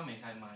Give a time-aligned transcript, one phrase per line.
[0.00, 0.46] 刚刚没开麦。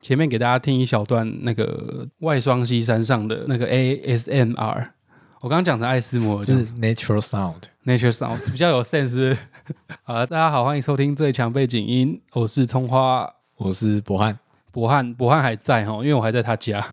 [0.00, 4.86] 前面给大家听一小段那个外双溪山上的那个 ASMR，
[5.42, 9.36] 我刚刚讲成艾斯摩就，是 natural Sound，Natural Sound 比较有 sense。
[10.04, 14.38] 好，大家好，欢迎收听最强背景音，我是葱花我是博翰，
[14.72, 16.88] 博翰，博翰还在哈，因为我还在他家。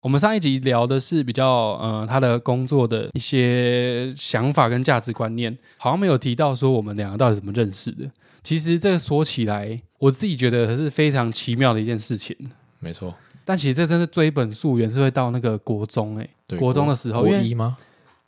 [0.00, 8.10] 我们上一集聊的是比较呃他的工作的一些想法跟价值观念，好像没有提到说我们两个到底怎么认识的。
[8.42, 12.36] 其实这个说起来，我自己觉得是非常奇妙的一件事情。
[12.80, 17.76] 没错，但其实这真是追本溯源，是会到那个国中哎、对，国中的时候国一吗？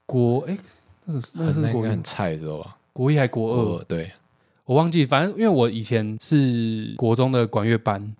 [0.06, 0.56] 国哎、
[1.04, 2.76] 那是那是国一很菜的时候吧？
[2.92, 3.64] 国一还国二？
[3.64, 4.12] 国对，
[4.64, 8.14] 我忘记，反正因为我以前是国中的管乐班，嗯，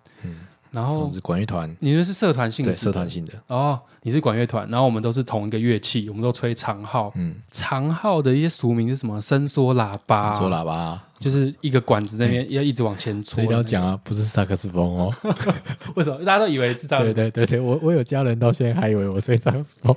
[0.75, 7.11] 然后是管乐团，你们是社团性的，社团性的，哦，你是管乐团，然后我们都是同一个乐器，我们都吹长号。
[7.15, 9.21] 嗯，长号的一些俗名是什么？
[9.21, 13.37] 伸缩喇叭，伸缩喇叭啊，就是一个管子那边要一直往前戳。
[13.37, 15.13] 这一定要讲啊，不是萨克斯风哦。
[15.95, 17.13] 为什么大家都以为是这样对？
[17.13, 19.95] 对对对，我我有家人到现在还以为我吹萨克斯风，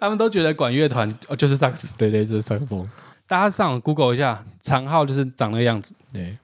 [0.00, 1.88] 他们都觉得管乐团哦就是萨克斯。
[1.96, 2.84] 对对，就是萨克斯风。
[3.28, 5.94] 大家上 Google 一下，长号就是长那个样子。
[6.12, 6.36] 对，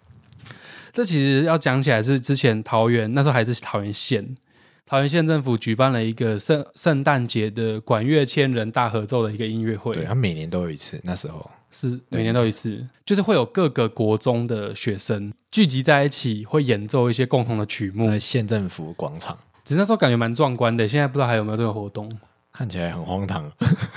[0.98, 4.34] 这其实要讲起来是之前桃园那时候还是桃园县，
[4.84, 18.04] 桃园县政府举办了一个圣圣诞节的管乐千人大合奏的一个音乐会，对他每年都有一次，那时候是每年都有一次，就是会有各个国中的学生聚集在一起，会演奏一些共同的曲目。
[18.04, 22.18] 在县政府广场，只是那时候感觉蛮壮观的，现在不知道还有没有这个活动。
[22.50, 23.48] 看起来很荒唐。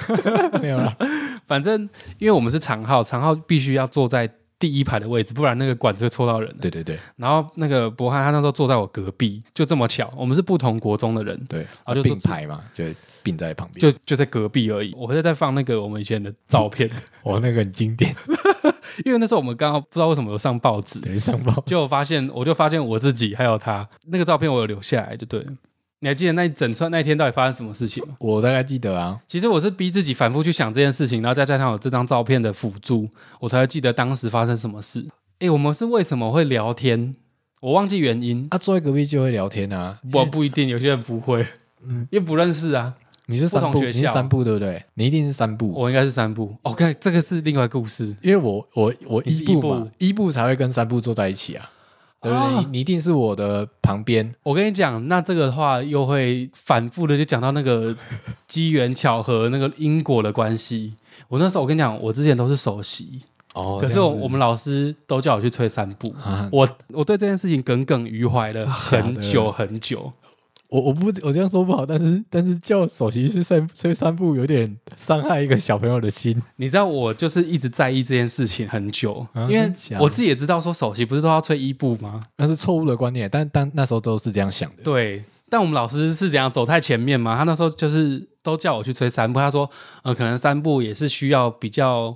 [0.61, 0.95] 没有了，
[1.47, 6.55] 反正因为我们是长号，长号必须要坐在第一排的位置，不然那个管子会戳到人。
[6.61, 12.85] 对对对然后那个博翰他那时候坐在我隔壁，就这么巧，我们是不同国中的人，对，然后就并排嘛，就
[13.23, 13.91] 并在旁边。
[13.91, 14.94] 就就在隔壁而已。
[14.95, 16.88] 我会在放那个我们以前的照片，
[17.23, 18.16] 我 那个很经典，
[19.03, 25.51] 因为那时候我们刚刚不知道为什么有上报纸，对，上报就我发现我就发现我自己还有他那个照片我有留下来，就对了。
[26.03, 28.16] 你还记得那一整串那一天到底发生什么事情吗？
[28.17, 33.07] 我大概记得啊，其实我是逼自己反复去想这件事情，然后再加上有这张照片的辅助，
[33.39, 35.06] 我才会记得当时发生什么事。
[35.39, 37.13] 诶，我们是为什么会聊天？
[37.62, 40.00] 我忘记原因，啊，坐在隔壁就会聊天啊。
[40.12, 41.45] 我不一定，有些人不会，
[41.85, 42.95] 嗯因为不认识啊。
[43.28, 44.83] 你是三部，你是三部对不对？
[44.95, 48.16] 你一定是三部，我应该是三部，OK，这个是另外一个故事。
[48.23, 51.69] 因为我我我一部嘛一部，一部才会跟三部坐在一起啊，
[52.21, 52.37] 对不对？
[52.37, 57.95] 哦你你一定是我的旁边，我跟你讲，那这个的话又会反复的就讲到那个
[58.47, 60.93] 机缘巧合、那个因果的关系。
[61.27, 63.21] 我那时候我跟你讲，我之前都是首席，
[63.53, 66.07] 哦可是我我们老师都叫我去吹三步。
[66.23, 70.11] 啊，我我对这件事情耿耿于怀了很久很久。
[70.71, 82.21] 我我不我这样说不好，但是但是叫首席去三吹三步有点伤害一个小朋友的心， 你知道，我就是一直在意这件事情很久，啊因为我自己也知道说首席不是都要吹一步吗？
[82.37, 84.83] 那是错误的观念，但但那时候都是这样想的。
[84.83, 87.35] 对，但我们老师是怎样走太前面嘛？
[87.35, 89.69] 他那时候就是都叫我去吹三步，他说，
[90.03, 92.15] 呃，可能三步也是需要比较，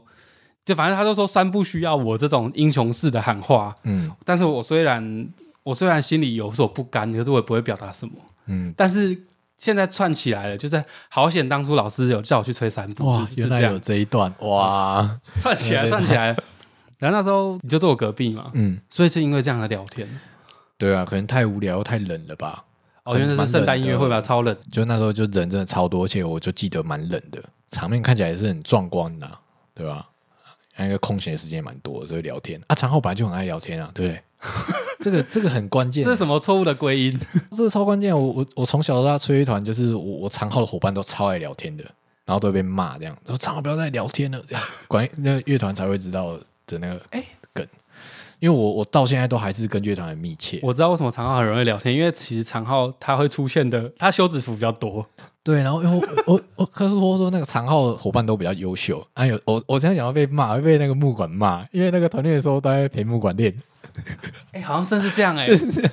[0.63, 5.27] 就反正他都说三步需要我这种英雄式的喊话，嗯但是我虽然
[5.63, 8.13] 我虽然心里有所不甘，可是我也不会表达什么。
[8.47, 9.17] 嗯，但是
[9.57, 16.35] 现在串起来了，就是好险当初老师有叫我去吹三部，哇， 原来有这一段哇，串起来，串起来。
[16.97, 20.07] 然后那时候你就坐我隔壁嘛，嗯，所以是因为这样的聊天。
[20.77, 22.63] 对啊，可能太无聊太冷了吧。
[23.03, 24.55] 哦，原来是圣诞音乐会吧，超冷。
[24.71, 27.41] 就那时候就人真的超多，而且我就记得蛮冷的，
[27.71, 29.39] 场面看起来也是很壮观的啊、
[29.73, 30.07] 对吧？
[30.77, 32.75] 那个空闲的时间也蛮多，所以聊天啊。
[32.75, 34.21] 长浩本来就很爱聊天啊，对不对？
[34.99, 37.19] 这个这个很关键这，是什么错误的归因？
[37.51, 38.15] 这个超关键。
[38.15, 41.83] 我我我从小到大吹乐团，就是我我长号的伙伴都超爱聊天的，
[42.25, 47.23] 然后都会被骂这样，说长号不要再聊天了，这样管那个乐团才会知道的那个哎
[47.53, 47.65] 梗。
[48.39, 55.03] 因为我我到现在都还是跟乐团很密切，我知道为什么长号很容易聊天，因为其实长号它会出现的，它休止符比较多。
[55.41, 63.53] 对，然后因为我我我可是我说那个长号伙伴都比较优秀，哎呦我我这样想要被骂，会被那个木管骂，因为那个团练的时候都在陪木管练，
[64.55, 65.83] 哎、好像真是这样哎、 就是。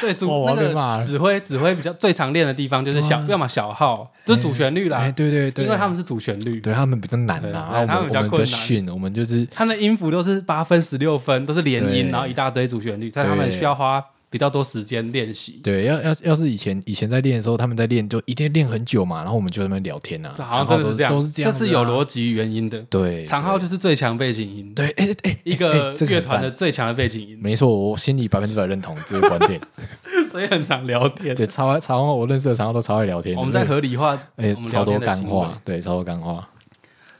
[0.00, 14.02] 对，主那个指挥指挥比较最常练的地方就是小，哇要么小号，就是主旋律啦，哎，对对对，因为他们是主旋律，对他们比较难对呐，对他们比较困难，我们就是他们的音符都是八分、十六分，都是连音，然后一大堆主旋律，但他们需要花
[14.32, 15.60] 比较多时间练习。
[15.62, 22.02] 对，要要要是以前以前在练的时候，他们在练就一定练很久嘛，然后我们就在那边聊天啊，这好像真的是这样，都都是这样，是有逻。
[22.04, 22.80] 辑原因的。
[22.90, 29.60] 对，长号就是最强背景音，对，哎哎， 一个乐团的最强的背景音，没错，我心里百分之百认同这个观点。
[30.28, 31.34] 所以很常聊天。
[31.34, 33.36] 对，超爱长号，我认识的长号都超爱聊天。
[33.36, 36.48] 我们在合理化哎超多干话，对，超多干话。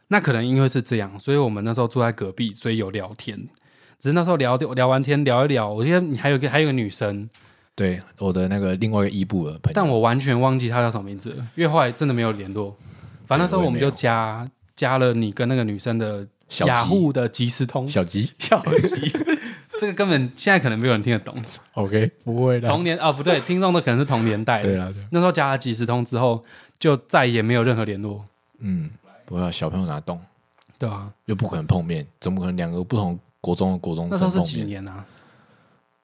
[0.08, 3.48] 那可能因为是这样，所以我们那时候住在隔壁，所以有聊天。
[4.02, 7.30] 只是那时候聊聊完天聊一聊，我记得你还有一个还有一个女生，
[7.76, 12.76] 对，我的那个另外一个伊布的朋友，但我完全忘记她叫什么名字了，因为后来真的没有联络。
[13.28, 16.26] 反正那时候我们就加加了你跟那个女生的
[16.66, 19.08] 雅虎的即时通小吉 小吉，
[19.78, 21.32] 这个根本现在可能没有人听得懂。
[21.74, 24.64] ，OK，不会的，同年啊，不对，听众的可能是同年代的。
[24.64, 26.42] 对了，那时候加了即时通之后，
[26.76, 28.24] 就再也没有任何联络，
[28.58, 28.90] 嗯，
[29.24, 30.20] 不要小朋友哪懂，
[30.76, 34.66] 对啊，又不可能碰面，怎么可能两个不同国中的国中那时候是几面？
[34.66, 35.04] 年啊？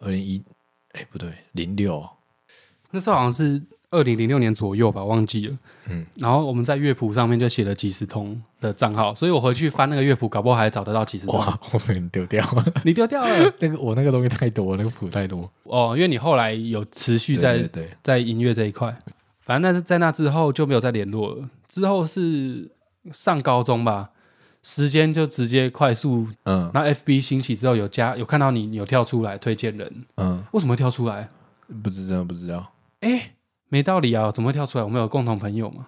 [0.01, 0.43] 二零一，
[0.93, 2.07] 哎，不对，零六，
[2.91, 5.57] 那时候好像是二零零六年左右吧，忘记了。
[5.87, 11.39] 嗯，然后我们在乐谱上面就写了即时通的账号，所以我回去翻那个乐谱，搞不好还找得到即时通。
[11.39, 12.45] 哇，我们丢掉，
[12.85, 18.95] 你丢掉了 那个我那个东西太多，那个谱太多，哦，因为你后来有持续对在对对，在音乐这一块，
[19.41, 21.49] 反正那是在那之后就没有再联络了。
[21.69, 22.71] 之后是
[23.13, 24.11] 上高中吧，
[24.69, 26.29] 时间就直接快速。
[26.45, 31.27] 嗯那 FB 兴起之后，有加有看到你你有跳出来推荐人，嗯，为什么会跳出来？
[31.83, 33.33] 不知道不知道，哎，
[33.71, 34.85] 没道理啊，怎么会跳出来？
[34.85, 35.87] 我们有共同朋友吗？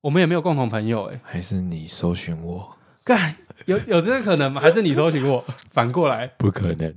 [0.00, 2.76] 我们也没有共同朋友哎、还是你搜寻我？
[3.04, 3.36] 干
[3.66, 4.58] 有有这个可能吗？
[4.62, 5.44] 还是你搜寻我？
[5.70, 6.94] 反过来，不可能，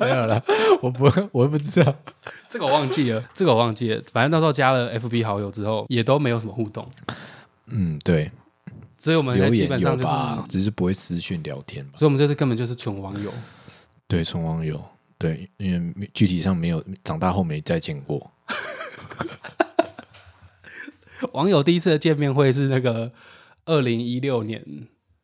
[0.00, 0.42] 没有了，
[0.82, 1.94] 我不我也不知道，
[2.48, 4.02] 这个我忘记了，这个我忘记了。
[4.12, 6.88] 反正那时候加了 FB 好友之后，也都没有什么互动，
[7.66, 8.30] 嗯，对，
[8.98, 11.92] 所以我们留言有基本上就是，吧，只是不会私讯聊天吧。
[11.96, 13.32] 所以我们这次根本就是纯网友。
[14.08, 14.82] 对，纯网友，
[15.16, 18.30] 对，因为具体上没有长大后没再见过。
[21.32, 23.12] 网友第一次的见面会是那个
[23.66, 24.64] 二零一六年，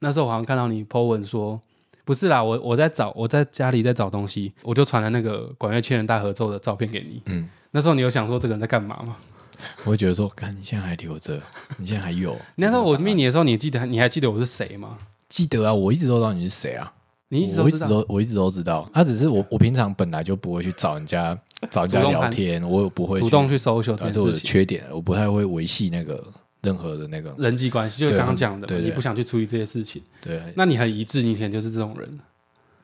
[0.01, 1.61] 那时候我好像看到你 po 文说，
[2.05, 7.23] 不是啦，我我在找我在家里在找东西，我就传了那个管乐千人大合奏的照片给你。
[7.27, 9.17] 嗯，那时候你有想说这个人在干嘛吗？
[9.85, 11.41] 我会觉得说，看你现在还留着，
[11.79, 12.37] 你现在还有。
[12.57, 14.97] 那时候我命你的时候，你记得你还记得我是谁吗？
[15.29, 16.93] 记得啊，我一直都知道你是谁啊，
[17.29, 17.89] 你一直都我一直知道。
[17.89, 18.91] 都我一直都知道。
[18.93, 21.39] 他、只是我我平常本来就不会去找人家
[21.71, 26.23] 找人家聊天，我也不会主动去搜寻啊，这是我的缺点，我不太会维系那个
[26.63, 30.03] 任何的那个人际关系就刚刚讲的你不想去处理这些事情。
[30.21, 32.19] 对，那你很一致，你以前就是这种人。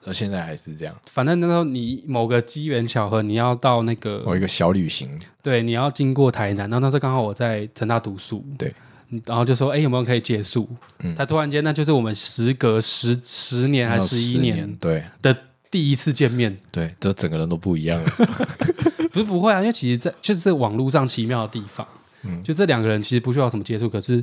[0.03, 0.95] 到现在还是这样。
[1.07, 5.09] 反正那时候你某个机缘巧合，你要到那个我一个小旅行，
[5.43, 8.75] 对，你要经过台南，然后那时候刚好我在成大读书，对
[9.11, 10.69] 嗯，然后就说，哎、有没有可以借宿？
[11.01, 15.37] 嗯他突然间，那就是我们时隔十十年还是十一年对的
[15.71, 18.11] 第一次见面，对，这整个人都不一样了。
[19.13, 21.87] 不是不会啊，因为其实在就是网络上奇妙的地方，
[22.23, 24.15] 嗯就这两个人其实不需要什么接触，可是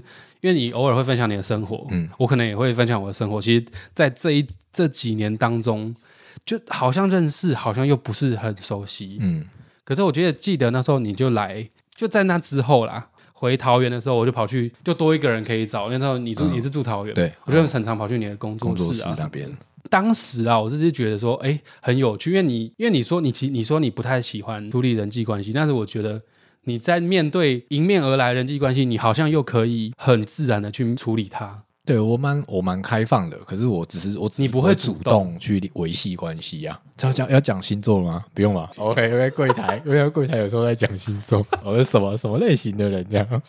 [0.42, 5.96] 因为你偶尔会分享你的生活，嗯我可能也会分享我的生活，其实，在这一这几年当中，
[6.46, 9.46] 就好像认识，好像又不是很熟悉，嗯，
[9.84, 13.10] 可是我觉得记得那时候你就来，就在那之后啦。
[13.40, 15.86] 回桃园的时候，我就跑去，就多一个人可以找。
[15.86, 19.14] 因为那时候你住、嗯你是住桃园，对我就很常跑去你的工作室啊。
[19.16, 19.48] 室那边，
[19.92, 26.20] 当时啊，我只是觉得说，哎、很有趣，因为你因为你说你其你说你不太喜欢处理人际关系，但是我觉得
[26.68, 31.56] 你在面对迎面而来的人际关系，你好像又可以很自然的去处理它。
[31.86, 38.26] 对我蛮我蛮开放的，可是我只是我只是你不会主主动动去维系关系呀、这要讲要讲星座了吗？
[38.34, 38.70] 不用吧。
[38.78, 43.42] OK 因为柜台，因为柜台有时候在讲星座， 我是什么什么类型的人这样，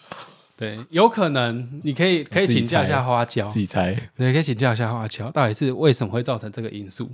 [0.57, 4.01] 对，有可能你可以可以请教一下花椒自，己猜。
[4.17, 7.11] 对，可以请教一下花椒，到底是为什么会造成这个因素？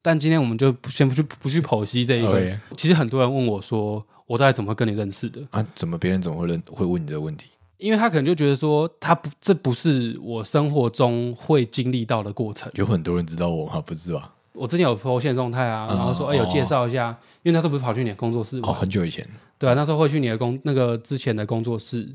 [0.00, 2.30] 但今天我们就不先不去不去剖析这一个。
[2.30, 5.40] OK 其实很多人问我说，我到底怎么跟你认识的？
[5.50, 7.50] 啊，怎么别人怎么会认会问你这个问题？
[7.78, 12.70] 因为他可能就觉得说，他不，这不是我生活中会经历到的过程。
[12.74, 13.80] 有很多人知道我吗？
[13.80, 14.34] 不是吧？
[14.52, 19.24] 我之前有 PO 现动态啊，嗯然后说，哎、有介绍一下，因为那时候不是跑去你的工作室哦，很久以前，
[19.56, 22.08] 对啊，那时候会去你的工那个之前的工作室，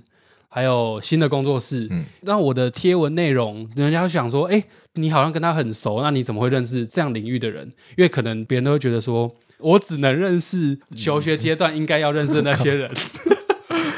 [0.54, 1.88] 还有新的工作室。
[1.90, 7.68] 嗯那我的贴文内容，人家会想说，哎、你好像跟他很熟，那你怎么会认识这样领域的人？
[7.98, 12.92] 因为可能别人都会觉得说，我只能认识求学阶段应该要认识的那些人。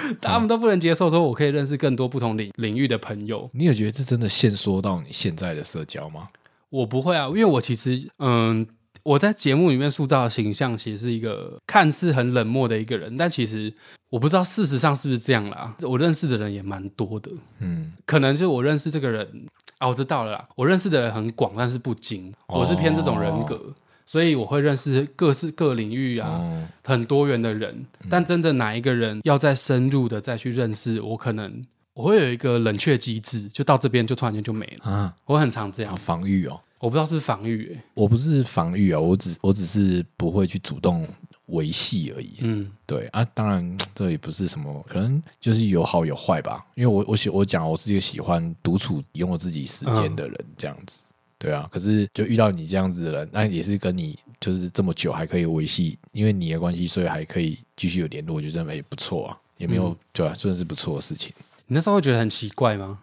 [0.21, 3.49] 他们都不能接受，说我可以认识更多不同领领域的朋友。
[3.53, 6.27] 你有觉得这真的限缩到你现在的社交吗？
[6.69, 8.65] 我不会啊，因为我其实嗯，
[9.05, 13.71] 我在节目里面塑造的形象其实是一个看似很冷漠的一个人，但其实
[14.09, 15.75] 我不知道事实上是不是这样啦。
[15.83, 19.45] 我认识的人也蛮多的，嗯，可能就是我认识这个人
[19.77, 23.61] 啊，我知道了啦，我认识的人很广，但是不精，我是偏这种人格。
[24.07, 34.91] 所以我会认识各式各领域啊，哦，很多元的人，但真的哪一个人要再深入的再去认识，我可能我会有一个冷却机制，就到这边就突然间就没了。
[34.91, 35.91] 啊，我很常这样。
[35.91, 41.03] 啊，，防御哦，我不知道是不是防御、欸，我不是防御啊，我只我只是不会去主动
[41.47, 42.33] 维系而已。
[42.41, 46.63] 嗯，对啊，当然这也不是什么，可能就是有好有坏吧。
[46.75, 51.01] 因为我我喜我讲我是一个喜欢独处、拥有自己时间的人，这样子。
[51.39, 51.67] 对啊。
[51.71, 61.33] 可是就遇到你这样子的人，那也是跟你就是这么久还可以维系，因为你的关系，所以还可以继续有联络，我觉得也不错啊，也没有、嗯对啊，算是不错的事情。
[61.65, 62.99] 你那时候会觉得很奇怪吗？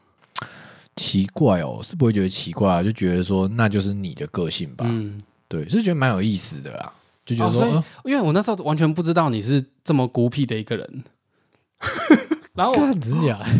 [0.97, 4.85] 奇怪哦，是不会觉得奇怪啊，就觉得说那就是你的个性吧。
[4.89, 6.93] 嗯，对，是觉得蛮有意思的啦，
[7.25, 11.05] 就觉哦，得说，因为我那时候完全不知道你是这么孤僻的一个人，
[12.55, 12.89] 然后我？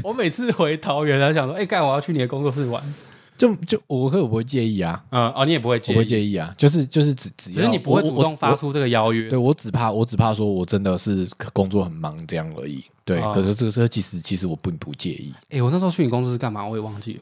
[0.05, 2.83] 我每次回桃园，他想说，哎、干，我要去你的工作室玩。
[3.43, 8.55] 就就我可我不会介意啊，嗯，哦，你也不会介意，我不会介意啊，就是就是只只是你不会我主动发。
[8.55, 9.29] 出这个邀约。
[9.29, 12.85] 对我只怕我只怕说我真的是工作很忙这样而已。
[13.05, 15.35] 对，哦可是这个这其实其实我并不介意。
[15.51, 16.65] 哎、我那时候去你公司是干嘛？
[16.65, 17.21] 我也忘记了。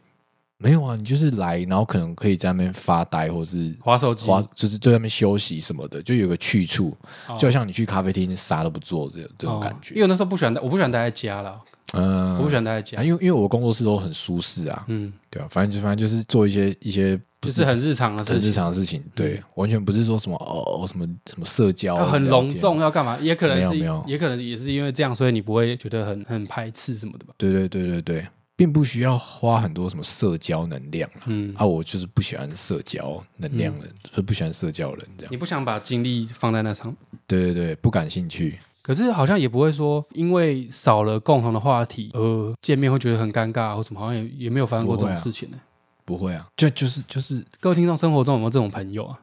[0.58, 6.94] 没有啊，你就是来，然后可能可以在那边发呆，或是划手机，划，就是在那边休息什么的，就有个去处，
[7.28, 10.02] 哦就像你去咖啡厅啥都不做这这种感觉哦因为。
[10.02, 11.58] 我那时候不喜欢待，我不喜欢待在家了，
[11.92, 13.04] 嗯，我不喜欢待在家啊，。
[13.04, 23.18] 因为因为我工作室都很舒适啊，嗯，对啊，反正就反正就是做一些一些不就是很日常的事很日常的事情，对，完全不是说什么哦什么什么社交要很聊天隆重，要干嘛？
[23.20, 27.35] 也可能是没有没有，也可能也是因为这样，所以你不会觉得很很排斥什么的吧？
[27.38, 31.20] 对对对对对，并不需要花很多什么社交能量啊。
[31.26, 35.32] 嗯，啊，我就是不喜欢社交能量的人，所以不喜欢社交人这样。
[35.32, 36.94] 你不想把精力放在那上，
[37.26, 38.59] 对对对，不感兴趣。
[38.82, 45.58] 可是好像也不会说因为少了共同的话题，呃，见面会觉得很尴尬或什么，好像也也没有发生过这种事情呢、
[46.04, 49.20] 不会啊，就就是就是各位听众生活中有没有这种朋友啊？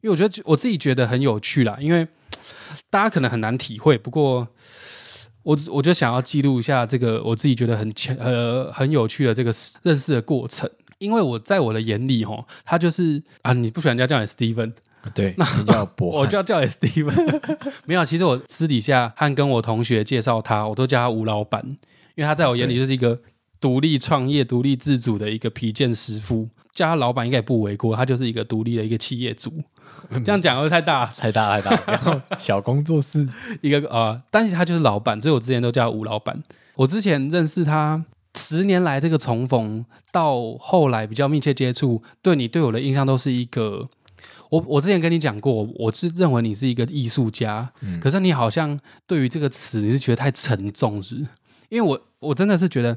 [0.00, 2.06] 因为我觉得我自己觉得很有趣啦，因为
[2.90, 4.46] 大家可能很难体会，不过
[5.42, 9.50] 我我就想要记录一下这个我自己觉得很呃很有趣的这个
[9.82, 10.70] 认识的过程。
[10.98, 14.72] 因为我在我的眼里，哈，他就是啊，你不喜欢人家叫你 Steven，
[15.12, 17.40] 对，那叫博 我就要叫 Steven。
[17.84, 21.62] 没有，其实我私底下和跟我同学介绍他，我都叫他吴老板，
[22.14, 23.20] 因为他在我眼里就是一个
[23.60, 26.48] 独立创业、独立自主的一个皮件师傅。
[26.72, 29.62] 叫他老板应该也不为过，他就是一个独立的一个企业主。
[30.24, 33.28] 这样讲又太大， 太大太大，然后小工作室，
[33.60, 36.42] 一个呃，但是他就是老板，所以我之前都叫他吴老板。
[36.74, 38.04] 我之前认识他
[38.36, 43.88] 十年来这个重逢，到后来比较密切接触，对你对我的印象都是一个。
[44.54, 51.26] 我我之前跟你讲过，我是认为你是一个艺术家，嗯可是你好像对于这个词你是觉得太沉重，是是？
[51.70, 52.96] 因为我我真的是觉得，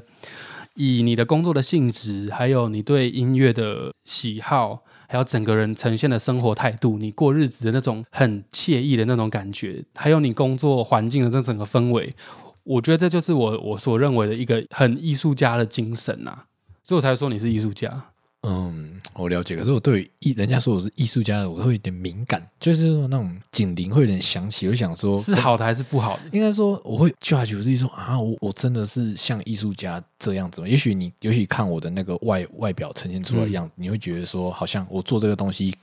[0.76, 12.14] 以你的工作的性质，还有你对音乐的喜好，还有整个人呈现的生活态度，你过日子的那种很惬意的那种感觉，还有你工作环境的这整个氛围，
[12.62, 16.44] 我觉得这就是我我所认为的一个很艺术家的精神呐、
[16.84, 18.12] 所以我才说你是艺术家。
[18.42, 19.56] 嗯，我了解。
[19.56, 26.22] 可是我对艺人家说我是艺术家的，我会有点敏感，就是说那种警铃会有点响起，我想说是好的还是不好的？
[26.32, 30.68] 应该说，我会 judge 我自己说啊，我我真的是像艺术家这样子吗？
[30.68, 35.74] 也许你，也许看我的那个外外表呈现出来的样子，你会觉得说，好像我做这个东西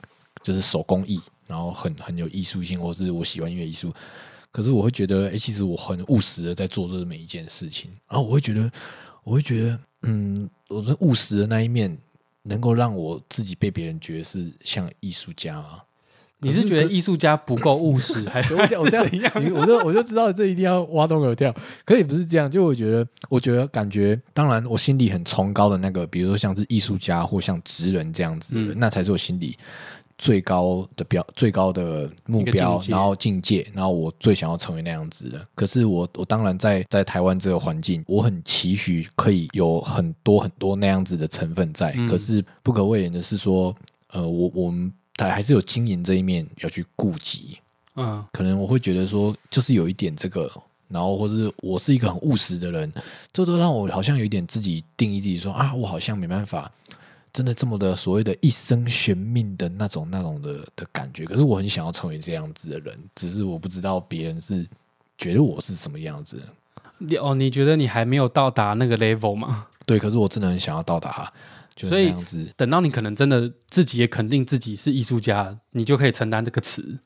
[0.42, 3.92] 就是手工艺，然后很很有艺术性，或是我喜欢音乐艺术。
[4.50, 7.90] 可是我会觉得，哎、其实我很务实的在做这每一件事情。
[8.08, 8.72] 然后我会觉得，
[9.22, 11.94] 我会觉得，嗯，我这务实的那一面，
[12.46, 15.82] 能够让我自己被别人觉得是像艺术家吗？
[16.38, 19.32] 你是觉得艺术家不够务实， 还是我这样？
[19.54, 22.48] 我就我就知道这一定要挖洞给我跳，可也不是这样。
[22.48, 29.56] 就我觉得，我觉得感觉，当然我心里很崇高的那个，比如说像是艺术家或像职人这样子那才是我心里
[30.18, 35.46] 最高的标、最高的目标，然后境界，然后我最想要成为那样子的。
[35.54, 41.92] 可是我我当然在在台湾这个环境，我很期许可以有很多很多那样子的成分在。
[41.96, 43.74] 嗯可是不可讳言的是说，
[44.12, 47.58] 呃，我我们还还是有经营这一面要去顾及。
[47.96, 50.50] 嗯，可能我会觉得说，就是有一点这个，
[50.88, 52.92] 然后或是我是一个很务实的人，
[53.32, 56.70] 这都让我好像有一点自己定义自己说啊，我好像没办法，
[57.36, 61.26] 真的这么的所谓的一生悬命的那种那种的的感觉。
[61.26, 64.66] 可是我很想要成为这样子的人，只是我不知道别人是
[65.18, 66.40] 觉得我是什么样子。
[66.96, 69.66] 你哦，你觉得你还没有到达那个 level 吗？
[69.84, 71.30] 对，可是我真的很想要到达，
[71.74, 72.48] 就是所以那样子。
[72.56, 76.98] 等到你可能真的自己也肯定自己是艺术家，你就可以承担这个词。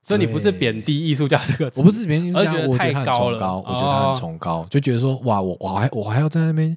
[0.00, 6.76] 所以你不是贬低艺术家这个词，我不是贬低艺术家，我觉得他很太高了崇高，我觉得他哦很崇高，就觉得说哇，我我还我还要在那边，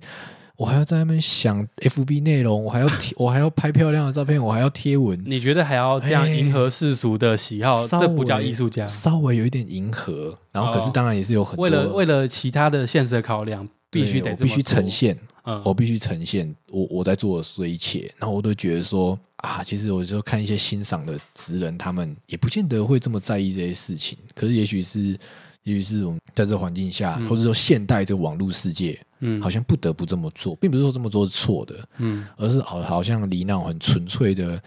[0.59, 8.85] 我还要在那边想 FB 内容，我还要贴， 我还要拍漂亮的照片，我还要贴文，你觉得还要这样哎迎合世俗的喜好，稍这不叫微艺术家。
[8.85, 14.89] 稍微有一点迎合，然后可是哦当然也是有很多为了为了其他的现实的考量，必须得必须呈做。
[14.89, 25.17] 现，嗯，我必须呈现我我在做的所有一切，然后我都觉得说啊，其实我就看一些欣赏的职人，他们也不见得会这么在意这些事情，可是也许是。
[25.63, 29.41] 也也许是我们在这个环境下，嗯或者说现代这个网络世界，嗯。
[29.41, 32.27] 好像不得不这么做，并不是说这么做是错的，嗯。
[32.37, 34.61] 而是好好像离那种很纯粹的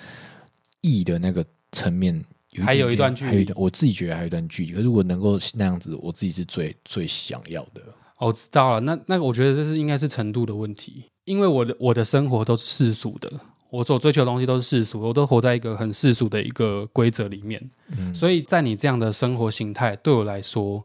[0.81, 3.53] 义的那个层面有还有一段距离。
[3.55, 4.73] 我自己觉得还有一段距离。
[4.73, 7.81] 可是我能够那样子，我自己是最最想要的。
[8.19, 13.29] 哦我知道了，那那我觉得这是应该是程度的问题，因为我的我的生活都是世俗的，
[13.69, 20.85] 我所追求的东西都是世俗，我都活在一个很世俗的一个规则里面，嗯，所以在你这样的生活形态对我来说，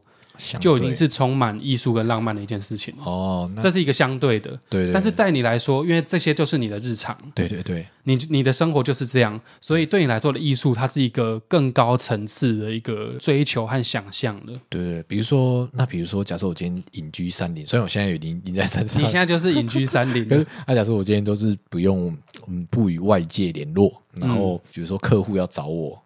[0.60, 3.04] 就已经是充满艺术跟浪漫的一件事情了。
[3.04, 14.52] 哦，这是一个相对的，对对，但是在你来说，因为这些就是你的日常，对对对，你你的生活就是这样，所以对你来说的艺术，它是一个更高层次的一个追求和想象的。
[14.68, 19.02] 对对，比如说，那比如说，假设我今天隐居山林，虽然我现在已经已经在山上。
[19.02, 22.16] 你，现在就是隐居山林可是了，那、 假设我今天都是不用
[22.46, 26.00] 嗯不与外界联络，然后比如说客户要找我，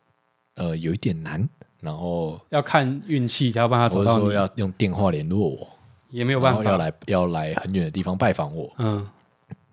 [0.57, 1.49] 呃，有一点难，
[1.83, 5.69] 然后要看运气，才要帮他或者找到你，说要用电话联络我，
[6.11, 6.62] 也没有办法。
[6.62, 9.07] 要来要来很远的地方拜访我，嗯，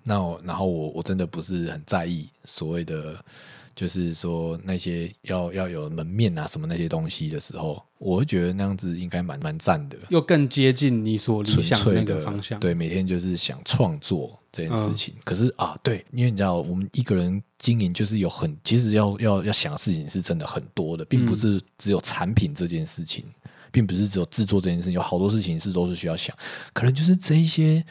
[0.04, 3.24] 那我然后我我真的不是很在意所谓的，
[3.76, 12.60] 就是说那些要要有门面啊什么那些东西的时候，我会觉得那样子应该蛮蛮赞的，又更接近你所理纯想的那个方向。
[12.60, 15.14] 对，每天就是想创作这件嗯事情。
[15.24, 23.24] 可是啊，对，因为你知道，我们一个人经营就是有很，其实要要要想的事情是真的很多的，并不嗯是只有产品这件事情，
[23.72, 26.36] 并不是只有制作这件事情，有好多事情是都是需要想。
[26.74, 27.86] 可能就是这一些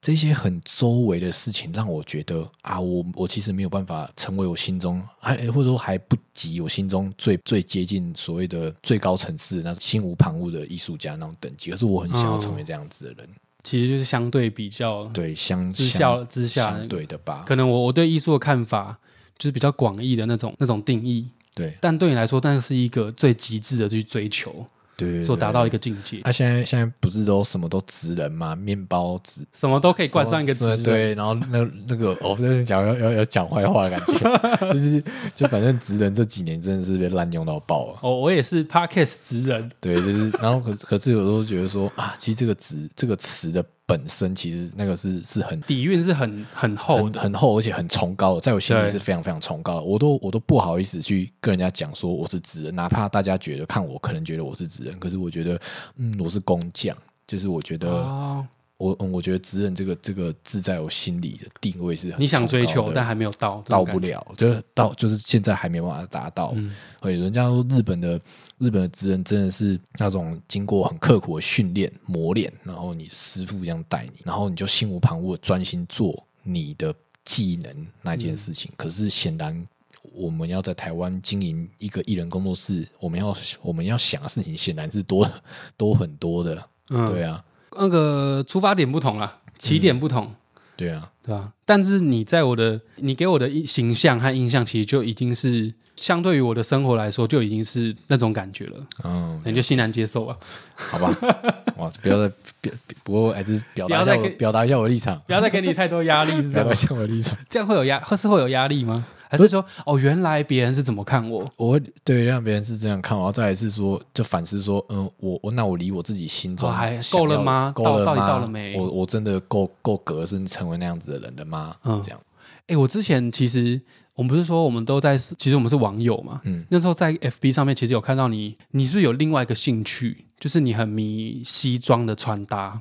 [0.00, 11.70] 这些很周围的事情，让我觉得啊，我我其实没有办法成为我心中还或者说还不及我心中最最接近所谓的最高层次那种心无旁骛的艺术家那种等级。
[11.70, 13.28] 可是我很想要成为这样子的人。
[13.62, 17.44] 其实就是相对比较对，相之相下之下对的吧？
[17.46, 19.00] 可能我我对艺术的看法
[19.38, 24.64] 就是比较广义的那种那种定义，对但对你来说，那是一个最极致的去追求，
[24.96, 25.76] 对，所达到一个。
[25.76, 28.56] 境界，啊，现在现在不是都什么都职人吗？
[28.56, 30.82] 面包职什么都可以冠上一个职人。
[30.82, 37.98] 对，然后那那个我在讲要要要讲坏话的感觉， 就是就反正职人这几年真的是被滥用到爆了。
[38.02, 47.20] 哦，我也是 Parkes 职人，对，就是然后可可是有时候觉得说啊，其实这个职这个词的本身其实那个是是很底蕴是很很厚很的。
[47.20, 49.82] 很厚，而且很崇高的，在我心里是非常非常崇高的。
[49.82, 55.60] 我都我都不好意思去跟人家讲说我是职人，哪怕大家觉得看我可能觉得我是职人，可是我觉得
[55.96, 58.46] 嗯我是工匠，就是我觉得、哦，
[58.78, 63.62] 我嗯我觉得职人这个这个字在我心里的定位是很你想追求，但还没有到。
[63.66, 66.52] 到不了，就是到就是现在还没办法达到。
[66.56, 68.18] 嗯对，人家说日本的
[68.58, 78.70] 日本的职人真的是那种经过很刻苦的训练磨练，然后你师傅这样带你，然后你就心无旁骛的专心做你的技能那件事嗯情。
[78.76, 79.66] 可是显然。
[80.12, 85.28] 我们要在台湾经营一个艺人工作室，我们要我们要想的事情显然是多
[85.78, 90.32] 多很多的，嗯，对啊，那个出发点不同啦，起点不同，
[90.76, 91.52] 对啊，对啊？
[91.64, 100.36] 但是你在我的，你给我的印形象和印象，其实就已经是相对于我的生活来说，就已经是那种感觉了，嗯，你就欣然接受啊，
[100.74, 101.16] 好吧，
[101.78, 106.74] 哇，不要再表，不过还是表达一下我不要再跟表达一下我的立场，不要再给你太多压力，是这样吗表达一？
[106.74, 107.38] 下我的立场。
[107.48, 109.06] 这样会有压，会是会有压力吗？
[109.36, 111.44] 还是说，哦，原来别人是怎么看我？
[111.56, 116.72] 我会对让别人是这样看，然后再来是说，就反思说，嗯，我我那我离我自己心中
[117.12, 121.74] 够了吗够了到到底吗到了没我我真的够够格是成为那样子的人了吗？
[121.84, 122.20] 嗯这样，
[122.68, 123.80] 哎，我之前其实
[124.14, 126.40] 我们不是说我们都在，其实我们是网友嘛。
[126.44, 132.80] 嗯，那时候在 FB 上面，其实有看到你，你是不是有另外一个兴趣，就是你很迷西装的穿搭。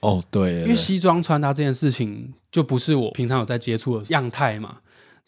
[0.00, 4.76] 哦，对，因为西装穿搭这件事情，就不是我平常有在接触的样态嘛，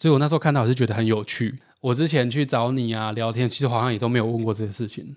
[0.03, 1.57] 所以我那时候看到我是觉得很有趣。
[1.81, 5.15] 我之前去找你啊聊天，其实好像也都没有问过这些事情，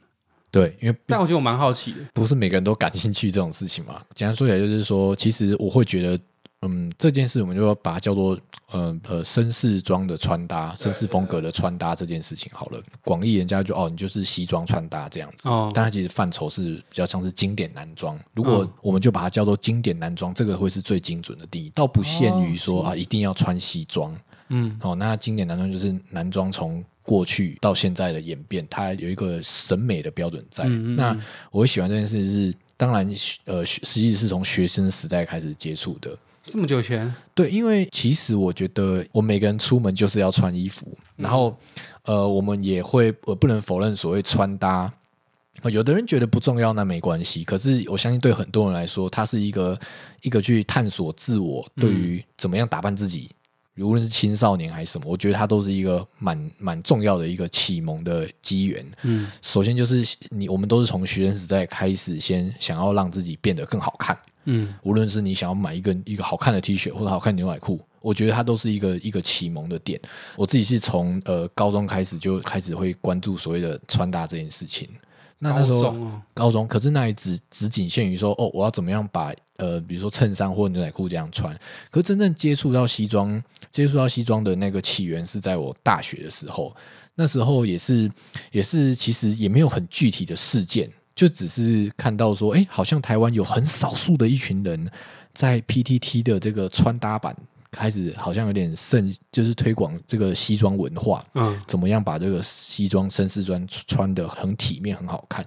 [0.51, 1.97] 对，因为但我觉得我蛮好奇的。
[2.13, 3.99] 不是每个人都感兴趣这种事情嘛。
[4.13, 6.19] 简单说起来，就是说，其实我会觉得，
[6.61, 12.79] 嗯，这件事我们就要把它叫做，呃呃，绅士装的穿搭，绅士风格的穿搭这件事情好了。
[13.03, 18.19] 广义人家就哦，你就是西装穿搭这样子，哦但它其实范畴是比较像是经典男装。
[18.35, 24.15] 如果我们就把它叫做经典男装，这个会是最精准的定义，倒不限于说、啊一定要穿西装。
[24.49, 30.63] 嗯，哦，那经典男装就是男装从过去到现在的演变，它有一个审美的标准在。
[30.65, 31.17] 嗯嗯那
[31.51, 33.07] 我会喜欢这件事是，当然，
[33.45, 36.17] 呃，实际是从学生时代开始接触的。
[36.43, 41.57] 这么久前，对，因为其实我觉得，我们每个人出门就是要穿衣服，然后，
[42.03, 44.91] 呃，我们也会，我，不能否认所谓穿搭。
[45.61, 47.43] 呃有的人觉得不重要，那没关系。
[47.43, 49.79] 可是我相信，对很多人来说，它是一个
[50.21, 53.31] 一个去探索自我，对于怎么样打扮自己
[53.83, 58.85] 无论是青少年还是什么，我觉得它都是一个蛮蛮重要的一个启蒙的机缘。
[59.03, 64.17] 嗯首先就是你，我们都是从学生时代开始，先想要让自己变得更好看。
[64.45, 69.99] 嗯无论是你想要买一个一个好看的 T 恤或者好看的牛仔裤，我觉得它都是一个一个启蒙的点。
[70.35, 74.87] 我自己是从呃高中开始就开始会关注所谓的穿搭这件事情。
[75.37, 81.57] 那那时候高中哦高中，可是那也只只仅限于说哦，我要怎么样把呃，比如说衬衫或牛仔裤这样穿。
[81.89, 83.41] 可是真正接触到西装，
[83.71, 86.75] 接触到西装的那个起源是在我大学的时候。
[87.17, 88.11] 那时候也是
[88.51, 94.91] 也是，其实也没有很具体的事件，就只是看到说，哎，好像台湾有很少数的一群人
[95.33, 97.33] 在 PTT 的这个穿搭版
[97.71, 101.23] 开始，好像有点盛，就是推广这个西装文化。
[101.35, 105.45] 嗯怎么样把这个西装绅士装穿的很体面、很好看。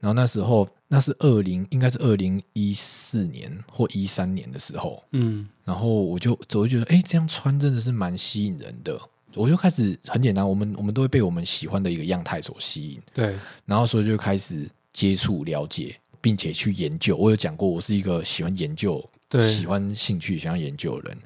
[0.00, 8.98] 然后那时候那是二零，应该是二零一四年或一三年的时候，嗯然后我就我就觉得，哎，这样穿真的是蛮吸引人的。
[9.34, 17.16] 我就开始很简单，我们我们都会被我们喜欢的一个样态所吸引，对然后所以就开始接触、了解，并且去研究。
[17.16, 21.18] 我有讲过，我是一个喜欢研究、对喜欢兴趣、喜欢研究的人。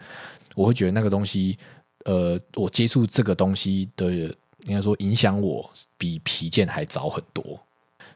[0.55, 1.57] 我会觉得那个东西，
[2.05, 4.13] 呃，我接触这个东西的，
[4.67, 7.59] 应该说影响我比皮件还早很多。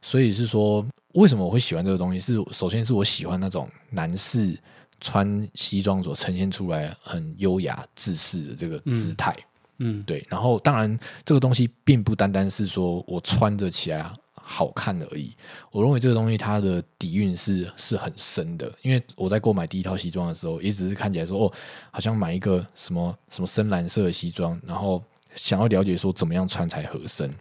[0.00, 2.20] 所以是说，为什么我会喜欢这个东西？
[2.20, 4.58] 是首先是我喜欢那种男士
[5.00, 9.36] 穿西装所呈现出来很优雅、自视的这个姿态。
[9.80, 15.32] 嗯对，然后当然这个东西并不单单是说我穿着起来好看而已，
[15.70, 18.72] 我认为这个东西它的底蕴是是很深的。
[18.82, 21.52] 因为我在购买第一套西装的时候，也只是看起来说哦，
[21.92, 25.00] 好像买一个什么什么深蓝色的西装，然后
[25.36, 27.32] 想要了解说怎么样穿才合身。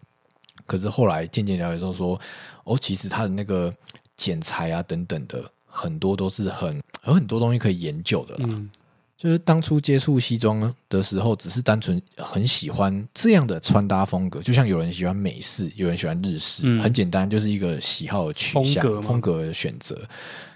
[0.67, 2.19] 可是后来渐渐了解之后说，
[2.65, 3.73] 哦，其实它的那个
[4.15, 8.45] 剪裁啊等等的很多都是很有很多东西可以研究的啦。
[8.47, 8.69] 嗯
[9.17, 19.99] 就是当初接触西装的时候，只是单纯很喜欢这样的穿搭风格，就像有人喜欢美式，有人喜欢日式，嗯很简单，就是一个喜好的取向、风格风格的选择。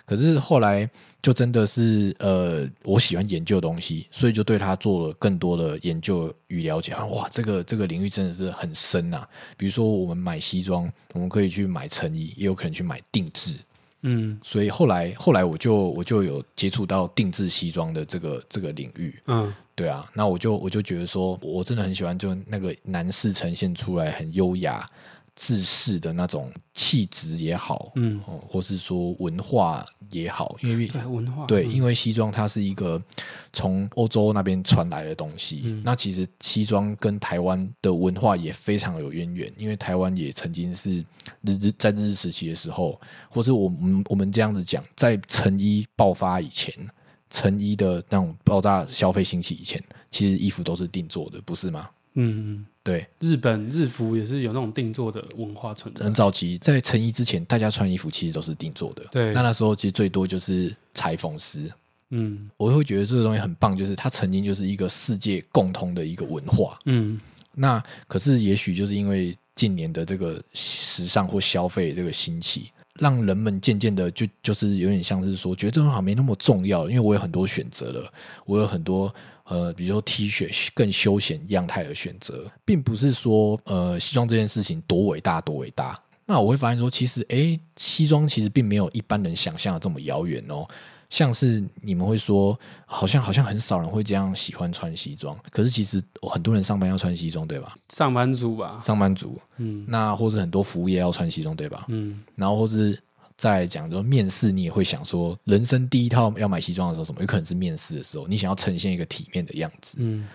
[0.06, 0.88] 可是后来
[1.22, 6.96] 就真的是呃，我喜欢研究东西，所以就对它做了更多的研究与了解。
[6.96, 13.54] 哇，这个这个领域真的是很深呐、比如说我们买西装，我们可以去买成衣，也有可能去买定制。
[14.04, 19.14] 嗯所以后来后来我就我就有接触到定制西装的这个这个领域。
[19.28, 24.88] 嗯对啊，那我就我就觉得说，我真的很喜欢，就那个男士呈现出来很优雅、
[25.36, 33.02] 自视的那种气质也好，嗯，哦，或是说文化也好，因为对文化对，嗯因为西装它是一个
[33.54, 35.62] 从欧洲那边传来的东西。
[35.64, 40.98] 嗯那其实西装跟台湾的文化也非常有渊源，因为台湾也曾经是
[41.42, 46.74] 日日在日治时期的时候，或是我们我们这样子讲，在成衣爆发以前，
[47.30, 51.90] 成衣的那种爆炸消费兴起以前，其实衣服都是定做的，不是吗？
[52.16, 56.12] 嗯嗯，对，日本日服也是有那种定做的文化存在很。
[56.14, 59.06] 早期在成衣之前，大家穿衣服其实都是定做的。
[59.12, 61.72] 对那那时候其实最多就是裁缝师，
[62.10, 66.80] 嗯我会觉得这个东西很棒，就是它曾经就是一个世界共通的一个文化。
[66.86, 67.20] 嗯
[67.54, 78.12] 那可是也许就是因为近年的这个时尚或消费这个兴起，让人们渐渐的就就是有点像是说，觉得这种好像没那么重要，因为我有很多选择了，
[78.46, 79.14] 我有很多
[79.52, 86.00] 呃，比如说 T 恤更休闲样态的选择，并不是说呃西装这件事情多伟大多伟大。
[86.26, 90.66] 那我会发现说，其实诶，西装其实并没有一般人想象的这么遥远哦。
[91.10, 97.76] 像是你们会说，好像好像很少人会这样喜欢穿西装，可是其实很多人上班要穿西装，对吧？
[97.90, 101.84] 上班族吧，上班族，嗯那或是很多服务业要穿西装，对吧？
[101.90, 102.98] 嗯然后或是
[103.42, 107.22] 再来讲，说面试，你也会想说，人生第一套要买西装的时候，什么？
[107.22, 110.28] 有可能是面试的时候，你想要呈现一个体面的样子，嗯。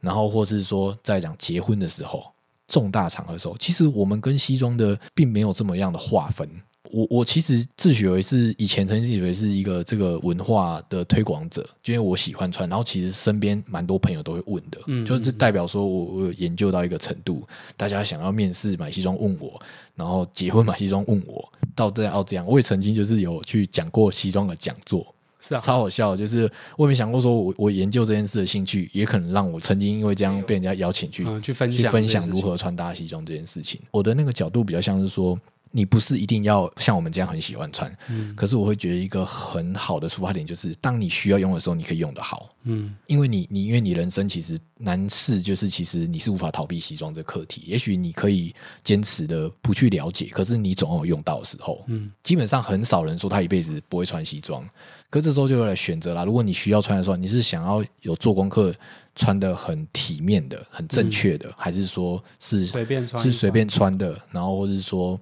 [0.00, 2.32] 然后或是说再讲结婚的时候，
[2.66, 6.48] 重大场合的时候，其实我们跟西装的并没有这么样的划分。
[6.90, 17.46] 我我其实自诩为是以前曾经自以为是一个这个文化的推广者，就因为我喜欢穿，然后其实身边蛮多朋友都会问的，嗯就是代表说我我有研究到一个程度，
[17.76, 19.60] 大家想要面试买西装问我，
[19.94, 25.06] 然后结婚买西装问我，到这样要这样，我也曾经就是有去讲过西装的讲座，
[25.40, 33.80] 是啊，超好笑，就是我也没想过说我我研究这件事的兴趣，也可能让我曾经因为这样被人家邀请去、嗯去分去享分享如何穿搭西装这件事情。
[33.90, 35.38] 我的那个角度比较像是说，
[35.76, 42.48] 你不是一定要像我们这样很喜欢穿，嗯可是我会觉得一个很好的出发点就是，当你需要用的时候，你可以用得好。
[42.68, 47.62] 嗯因为你，你因为你人生其实难事就是，其实你是无法逃避西装这课题。
[47.66, 51.84] 也许你可以坚持的不去了解，可是你总有用到的时候。
[51.88, 54.66] 嗯基本上很少人说他一辈子不会穿西装，
[55.10, 56.24] 可这时候就来选择啦。
[56.24, 58.74] 如果你需要穿的时候，你是想要有做功课，
[59.14, 65.18] 穿的很体面的、很正确的，还是说是随便穿穿是随便穿的，然后或者是说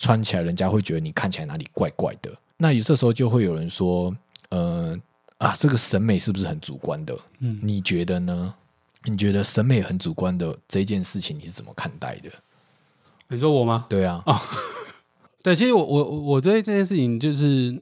[0.00, 2.30] 穿起来人家会觉得你看起来哪里怪怪的？
[2.56, 4.14] 那有这时候就会有人说，
[4.50, 4.96] 呃
[5.38, 7.16] 啊，这个审美是不是很主观的？
[7.40, 8.54] 嗯你觉得呢？
[9.04, 12.30] 你觉得审美很主观的这件事情，你是怎么看待的？
[13.28, 13.86] 你说我吗？
[13.88, 14.22] 对啊，
[15.42, 17.80] 对，其实我我我对这件事情就是，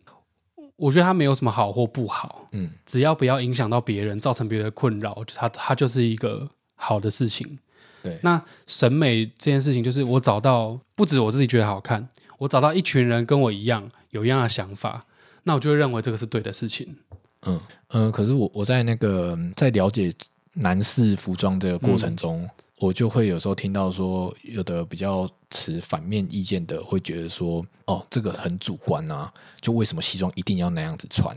[0.76, 7.58] 我觉得它没有什么好或不好，嗯，只要不要影响到别人，造成别人的困扰，它它就是一个好的事情。
[8.06, 15.00] 对那审美这件事情，就是我找到不止我自己觉得好看，我找到一群人跟我一样有一样的想法，
[15.42, 16.96] 那我就会认为这个是对的事情。
[17.42, 20.12] 嗯呃，可是我我在那个嗯在了解
[20.54, 31.36] 男士服装这个过程中，我就会有时候听到说，有的比较持反面意见的会觉得说，哦，这个很主观啊，就为什么西装一定要那样子穿？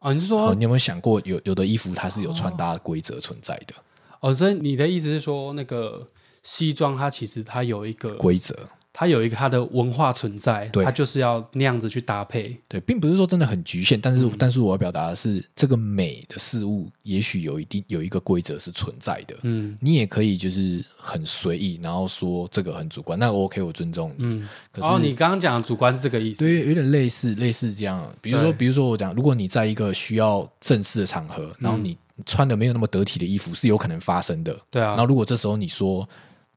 [0.00, 3.74] 哦，你是哦，说你有没有想过，有有的衣服它是有穿搭的规则存在的
[4.20, 6.06] 哦，所以你的意思是说，那个
[6.42, 8.54] 西装它其实它有一个规则？
[8.90, 12.58] 它有一个它的文化存在，对它就是要那样子去搭配。
[12.66, 19.36] 对，并不是说真的很局限，但是、嗯但是我要表达的是，这个美的事物也许有一定有一个规则是存在的。
[19.42, 24.24] 嗯你也可以就是很随意，然后说这个很主观，那 OK，我尊重你。
[24.24, 26.40] 嗯，可是、哦，你刚刚讲的主观是这个意思。
[26.40, 28.12] 对，有点类似类似这样。
[28.20, 34.56] 比如说，比如说我讲，如果你在一个需要正式的场合，然后你穿的没有那么得体的衣服，是有可能发生的。
[34.70, 36.08] 对啊然后，如果这时候你说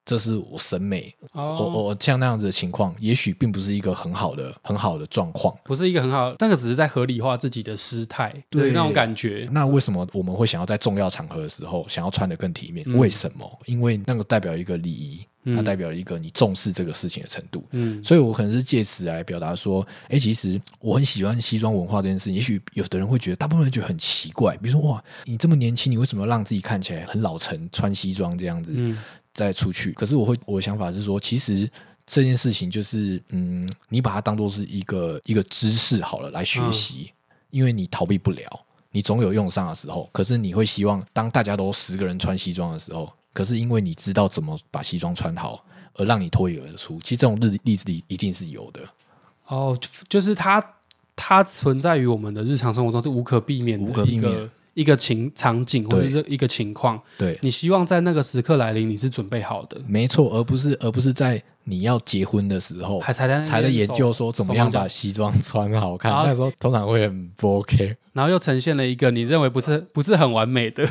[0.03, 5.55] 这是我审美，我哦，我像那样子的情况，也许并不是一个很好的很好的状况。
[5.63, 9.47] 不是一个很好，那个只是在合理化自己的失态，对对那种感觉。
[9.51, 12.83] 那为什么我们会想要在重要场合的时候想要穿的更体面？
[12.89, 13.59] 嗯为什么？
[13.67, 17.63] 因为那个代表一个礼仪，嗯它代表了一个你重视这个事情的程度。
[17.71, 22.33] 嗯所以我可能是借此来表达说，哎，其实我很喜欢西装文化这件事情。
[22.33, 28.97] 也许有的人会觉得，大部分人觉得很奇怪，比如说哇，你这么年轻，你为什么让自己看起来很老成，穿西装这样子嗯
[29.33, 29.91] 再出去？
[29.93, 31.69] 可是我会我的想法是说，其实。
[32.03, 37.11] 这件事情就是，嗯，你把它当做是一个一个知识好了来学习，
[37.51, 40.09] 因为你逃避不了，你总有用上的时候。
[40.11, 45.63] 可是你会希望，当大家都十个人穿西装的时候，可是因为你知道怎么把西装穿好，
[45.95, 46.99] 而让你脱颖而出。
[47.03, 48.81] 其实这种日例子里一定是有的，
[49.47, 50.63] 哦，就就是它
[51.15, 57.01] 它存在于我们的日常生活中是无可避免的，无可避免一个一个情场景或者是一个情况。
[57.17, 66.11] 对，你希望在那个时刻来临，你是准备好的，没错，而不是而不是在你要结婚的时候还才在才在研究说怎么样把西装穿好看。
[66.11, 67.95] 那时候通常会很不 OK。
[68.13, 70.85] 然后又呈现了一个你认为不是不是很完美的，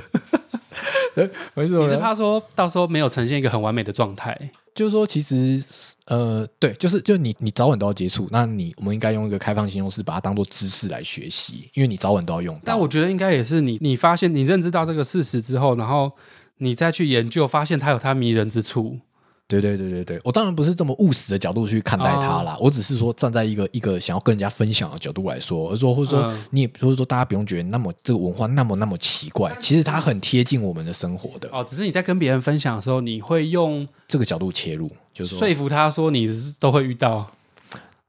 [1.54, 4.50] 没错你是怕说到时候没有呈现一个很完美的状态。
[4.72, 5.62] 就是说，其实
[6.06, 12.62] 呃，对，就是就你你早晚都要接触，那你我们应该用一个开放形容词把它当做知识来学习，因为你早晚都要用到。
[12.64, 16.12] 但我觉得应该也是你，你发现你认知到这个事实之后，然后
[16.58, 19.00] 你再去研究，发现它有它迷人之处。
[19.50, 26.44] 对对对对对，我当然不是这么务实的角度去看待它啦，我只是说站在一个一个想要跟人家分享的角度来说，而说或者说、嗯。
[26.50, 31.48] 你也或者说大家不用觉得那么这个文化那么那么奇怪，其实它很贴近我们的生活的。
[31.52, 36.28] 哦，只是你在跟别人分享的时候，你会用这个角度切入，就是说说服他说你
[36.60, 37.26] 都会遇到。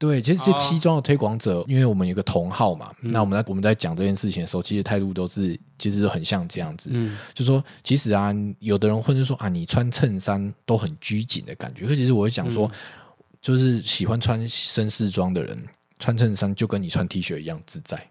[0.02, 0.58] 对，其实就哦。
[0.58, 12.68] 西装的推广者，因为我们有个同号嘛，那我们在我们在讲这件事情的时候，其实态度都是其实很像这样子，嗯，就说其实啊，有的人会就说啊，你穿衬衫都很拘谨的感觉，可其实我会想说，
[13.40, 15.56] 就是喜欢穿绅士装的人，
[16.00, 18.04] 穿衬衫就跟你穿 T 恤一样自在，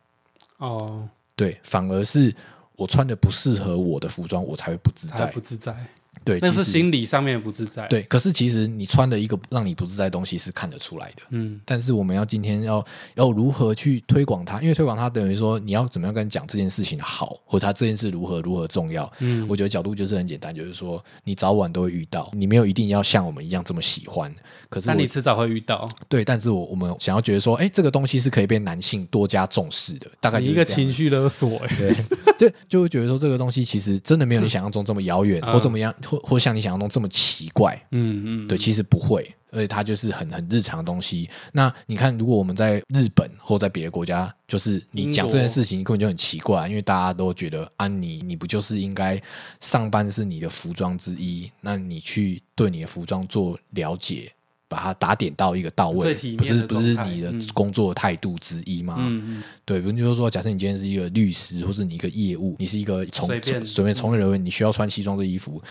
[0.60, 2.34] 哦，对，反而是
[2.78, 5.76] 我穿的不适合我的服装，我才会不自在不，自在，
[6.24, 11.24] 对，那是心理上面的不自在。，对，可是其实你穿的一个让你不自在的东西是看得出来的。
[11.30, 14.62] 嗯，但是我们要今天要要如何去推广它？
[14.62, 19.12] 因为推广它等于说你要怎么样跟人讲这件事情好，或者它这件事如何如何重要。
[19.20, 24.34] 嗯我觉得角度就是很简单，就是说你早晚都会遇到，你没有一定要像我们一样这么喜欢。
[24.70, 25.90] 可是那你迟早会遇到。
[26.08, 31.96] 对，但是我我们想要觉得说，哎，这个东西是可以被男性多加重视的，大概你一个情绪勒索、欸，对，
[32.38, 37.82] 就就会觉得说这个东西其实真的没有你想象中这么遥远，嗯或怎么样，或或像你想象中这么奇怪。
[37.92, 41.30] 嗯嗯，对，其实不会，而且它就是很很日常的东西。
[41.54, 49.22] 那你看，如果我们在日本或在别的国家，就是你讲这件事情根本就很奇怪，因为大家都觉得啊，你你不就是应该
[49.60, 54.32] 上班是你的服装之一，那你去对你的服装做了解。
[54.72, 58.96] 把它打点到一个到位不是不是你的嗯工作态度之一吗？
[58.98, 63.28] 嗯嗯，对，比如就是说，假设你今天是一个律师，或是你一个业务，你是一个从
[63.66, 65.62] 随便从业人员，你需要穿西装的衣服，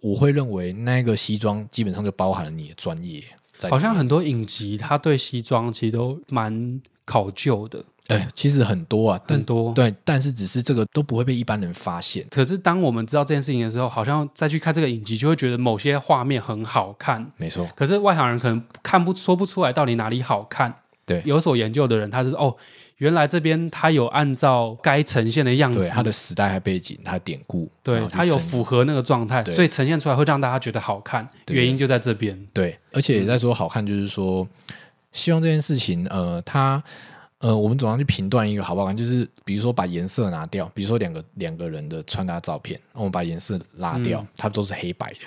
[0.00, 3.22] 我会认为那个西装基本上就包含了你的专业
[3.56, 3.70] 在。
[3.70, 7.84] 好像很多影集，他对西装其实都蛮考究的。
[8.08, 9.72] 哎，其实很多啊，但很多。
[9.72, 12.26] 对，但是只是这个都不会被一般人发现。
[12.30, 17.30] 可是当我们知道这件事情的时候，好像再去看这个影集，就会觉得某些画面很好看。
[17.36, 20.74] 没错，可是外行人可能看不说不出来到底哪里好看。
[21.04, 22.54] 对，有所研究的人，他是哦，
[22.98, 31.26] 原来这边他有按照该呈现的样子，对他的时代和背景，他的典故，对他有符合那个状态，所以呈现出来会让大家觉得好看。
[31.48, 32.38] 原因就在这边。
[32.52, 34.46] 对，而且也在说好看，就是说，
[35.12, 36.82] 希望这件事情，呃，它，
[37.40, 44.28] 呃，我们总要去评断一个好不好看，就是比如说把颜色拿掉，比如说两个两个人的穿搭照片，我们把颜色拉掉，嗯。
[44.36, 45.18] 它都是黑白的，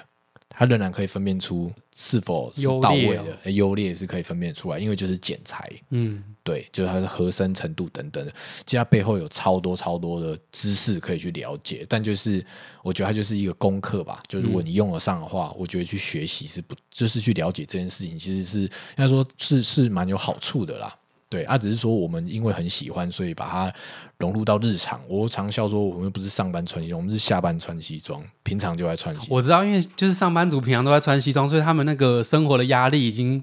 [0.49, 8.31] 它仍然可以分辨出是否是到位的，呃优劣是可以分辨出来，因为就是剪裁，嗯，对，就是它的合身程度等等的，
[8.65, 12.45] 其实它背后有超多超多的知识可以去了解，但就是
[12.83, 20.93] 我觉得它就是一个功课吧，就如果你用得上的话，我觉得去学习是不，就是去了解这件事情，其实是应该说是是蛮有好处的啦。
[21.31, 23.73] 对啊，只是说我们因为很喜欢，所以把它
[24.17, 24.99] 融入到日常。
[25.07, 29.37] 我常笑说，我们不是上班穿西装，我们是下班穿西装，平常就在穿西装。
[29.37, 33.41] 我知道，因为就是上班族平常都在穿西装，所以他们那个生活的压力已经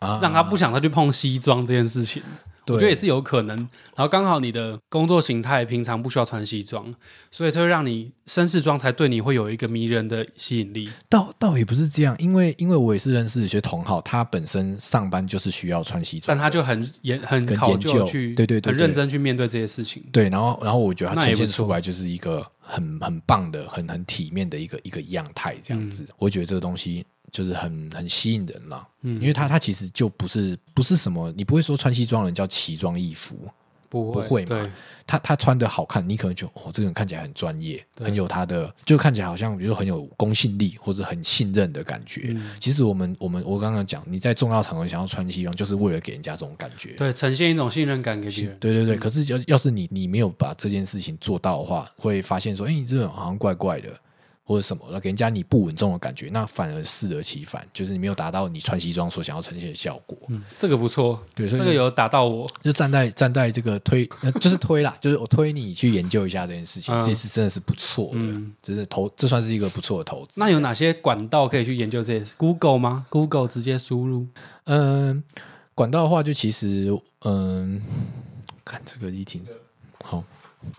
[0.00, 2.22] 啊让他不想再去碰西装这件事情。
[2.74, 3.56] 我觉得也是有可能。
[3.56, 6.94] 然后刚好你的工作形态平常不需要穿西装，
[7.30, 10.88] 所以这会让你绅士装才对你会有一个迷人的吸引力。
[11.08, 20.02] 倒倒也不是这样，因为因为我也是认识一些同好，他本身上班就是需要穿西装，但他就很研很跟考研究究去，对对对认真去面对这些事情。
[20.12, 28.86] 对，然后然后我觉得他呈现出来就是一个很很棒的、很很体面的一个一个样态，这样嗯子，我觉得这个东西就是很很吸引人啦。
[29.02, 33.36] 嗯，因为他他其实就不是不是什么，你不会说穿西装的人叫奇装异服，
[33.88, 34.70] 不不会嘛对，
[35.06, 42.26] 他他穿的好看，你可能就哦，这个人看起来很专业，很有他的，就看起来好像比如说很有公信力或者很信任的感觉。
[42.28, 46.90] 嗯其实我们我们我刚刚讲，你在重要场合想要穿西装，就是为了给人家这种感觉。
[46.90, 48.56] 对，呈现一种信任感给别人。
[48.60, 53.88] 对对对，可是要要是你你没有把这件事情做到的话，会发现说，哎，你这人好像怪怪的，
[54.50, 60.18] 或者什么，那给人家你不稳重的感觉，那反而适得其反，就是你没有达到你穿西装所想要呈现的效果。
[60.26, 62.50] 嗯，这个不错，对，这个有打到我。
[62.60, 70.40] 就站在站在这个推，呃就是推啦，就是我推你去研究一下这件事情，嗯其实真的是不错的，嗯这是投，这算是一个不错的投资。
[70.40, 74.26] 那有哪些管道可以去研究这些？Google 吗？Google 直接输入。
[74.64, 75.22] 嗯，
[75.76, 76.90] 管道的话，就其实
[77.24, 77.80] 嗯，
[78.64, 79.52] 看这个一听好，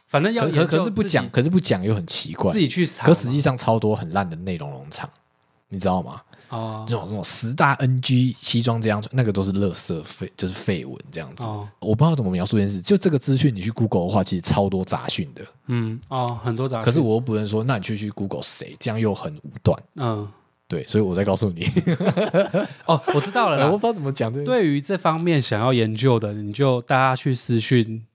[0.07, 3.05] 反正要可可是不讲，可是不讲又很奇怪自，己去查。
[3.05, 5.09] 可实际上超多很烂的内容农场，
[5.69, 6.21] 你知道吗？
[6.49, 11.45] 哦这种这种十大 NG 西装这样穿，那个都是垃圾废，就是废文这样子。
[11.45, 15.45] 哦我不知道怎么描述这件事，就这个资讯你去 Google 的话，其实超多杂讯的。
[15.67, 16.83] 嗯哦，很多杂讯。
[16.83, 19.81] 可是我又不能说，那你去去 Google 谁，这样又很武断。
[19.95, 20.27] 嗯
[20.67, 21.65] 对，所以我再告诉你，
[22.85, 23.65] 哦，我知道了啦。
[23.71, 24.45] 我不知道怎么讲这个。
[24.45, 28.05] 对于这方面想要研究的，你就大家去私讯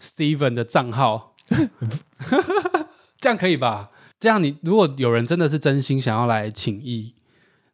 [0.00, 1.34] Steven 的账号，
[3.18, 3.88] 这样可以吧？
[4.20, 7.14] 这样你如果有人真的是真心想要来请益，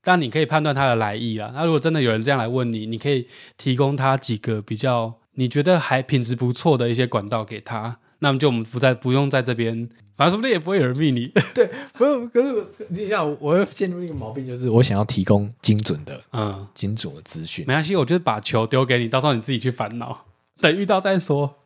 [0.03, 1.51] 但你可以判断他的来意啊。
[1.55, 7.97] 那如果真的有人这样来问你，你可以提供他几个比较你觉得还品质不错的一些管道给他。
[8.19, 11.33] 那么就我们不在不用在这边，反正说不定也不会有人密你。
[11.55, 20.27] 对不是，可是你想，我会陷入一个毛病，就是我想要提供精准的、嗯，精准的资讯，没关系，我就是把球丢给你，到时候你自己去烦恼，
[20.61, 21.57] 等遇到再说。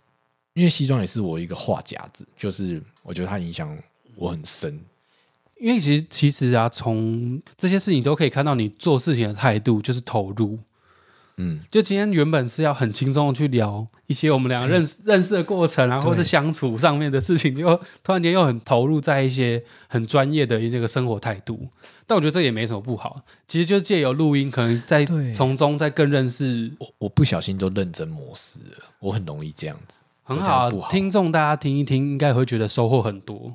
[0.59, 3.79] 因为西装也是我一个话匣子，就是我觉得它影响
[4.16, 4.81] 我很深。
[5.61, 10.59] 因为其实其实啊，从这些事情都可以看到你做事情的态度就是投入。
[11.37, 21.68] 嗯，就今天原本是要很轻松的去聊一些我们两个认识、 认识的过程啊，对或是相处上面的事情，又突然间又很投入在一些很专业的这个生活态度。
[22.05, 30.05] 但我觉得这也没什么不好，其实就借由录音，可能在从中再更认识，我我不小心就认真模式了，我很容易这样子。
[30.29, 33.51] 很好听众大家听一听，应该会觉得收获很多。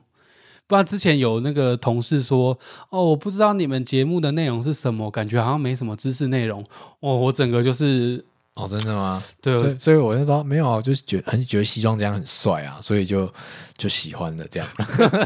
[0.66, 2.58] 不然之前有那个同事说
[2.90, 6.66] ：“哦，我不知道你们节目的内容是什么，感觉好像没什么知识内容。”
[7.02, 9.22] 哦，我整个就是哦，真的吗？
[9.40, 13.32] 对所以所以我就说没有啊，就是觉得很觉得西装这样很帅啊，所以就
[13.78, 14.68] 就喜欢的这样。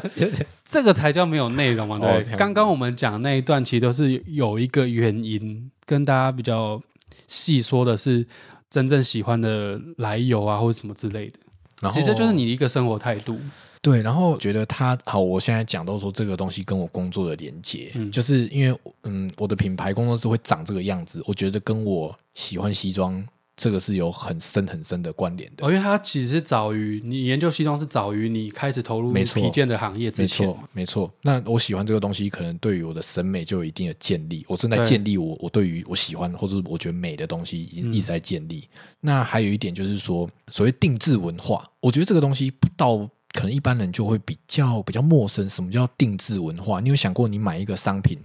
[0.66, 1.98] 这个才叫没有内容嘛。
[1.98, 6.82] 对，刚刚我们讲那一段其实都是有一个原因，跟大家比较
[7.28, 8.26] 细说的是
[8.70, 11.40] 真正喜欢的来由啊，或者什么之类的。
[11.82, 13.40] 然后其实这就是你一个生活态度。
[13.82, 23.24] 对，然后觉得他好，我现在讲到说这个东西跟我工作的连接，嗯就是因为嗯，我的品牌工作室会长这个样子，我觉得跟我喜欢西装
[23.58, 25.66] 这个是有很深很深的关联的。
[25.66, 31.12] 哦，因为它其实是早于你研究西装是早于你开始投入没错皮件的行业之没前错，没错。
[31.24, 34.46] 那我喜欢这个东西，可能对于我的审美就有一定的建立。
[34.48, 38.64] 我正在建立我我对于我喜欢或者我觉得美的东西，已经嗯一直在建立。
[39.02, 45.48] 那还有一点就是说，所谓定制文化，我觉得这个东西不到可能一般人就会比较比较陌生。
[45.48, 46.80] 什么叫定制文化？
[46.80, 48.20] 你有想过，你买一个商品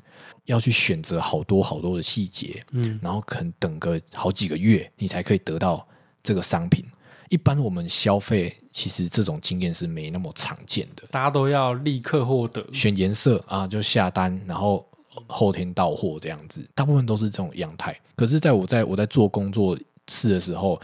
[0.44, 5.86] 要去选择好多好多的细节，嗯，然后可能等个好几个月，你才可以得到
[6.22, 6.84] 这个商品。
[7.28, 11.03] 一般我们消费，其实这种经验是没那么常见的。
[11.11, 12.62] 大家都要立刻获得。
[12.72, 14.86] 选颜色啊，就下单，然后
[15.26, 17.98] 后天到货这样子，大部分都是这种样态。
[18.14, 19.78] 可是，在我在我在做工作
[20.09, 20.78] 室的时候，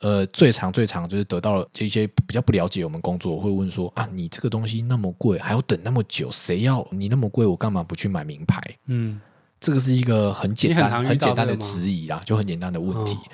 [0.00, 8.60] 呃，最常最常就是得到了这些比较不了解我们工作，会问说啊，你这个东西那么贵，还要等那么久，谁要你那么贵，我干嘛不去买名牌？
[8.86, 9.20] 嗯，
[9.58, 13.12] 这个是一个很简单、很简单的质疑啊，就很简单的问题。
[13.12, 13.30] 嗯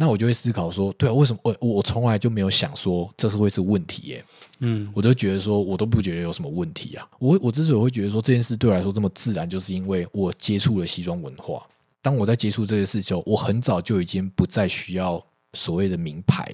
[0.00, 4.24] 那我就会思考说，对啊，为什么我我我从来就没有想说这是会是问题耶？
[4.60, 7.04] 嗯，我就觉得说，我都不觉得有什么问题啊。
[7.18, 11.66] 我我之所以会觉得说这件事对我来说这么自然，就是因为我接触了西装文化。
[12.00, 15.20] 当我在接触这些事情后，我很早就已经不再需要
[15.52, 16.52] 所谓的名牌，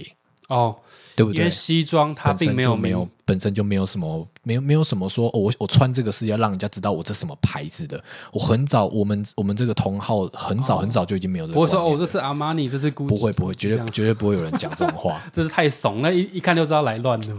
[0.49, 0.77] 哦，
[1.17, 1.51] 对不对因为？
[1.51, 8.03] 西装它并没有没有，本身就没有什么，没有没有什么说，哦、我我穿这个是要让人家知道我这什么牌子的。
[8.33, 15.21] 我很早，我们我们这个同号很早很早就已经没有这个不会说哦，这是阿玛尼，这是 GUCCI，不会不会，绝对绝对不会有人讲这种话。
[15.33, 17.35] 这是太怂，了一一看就知道来乱的。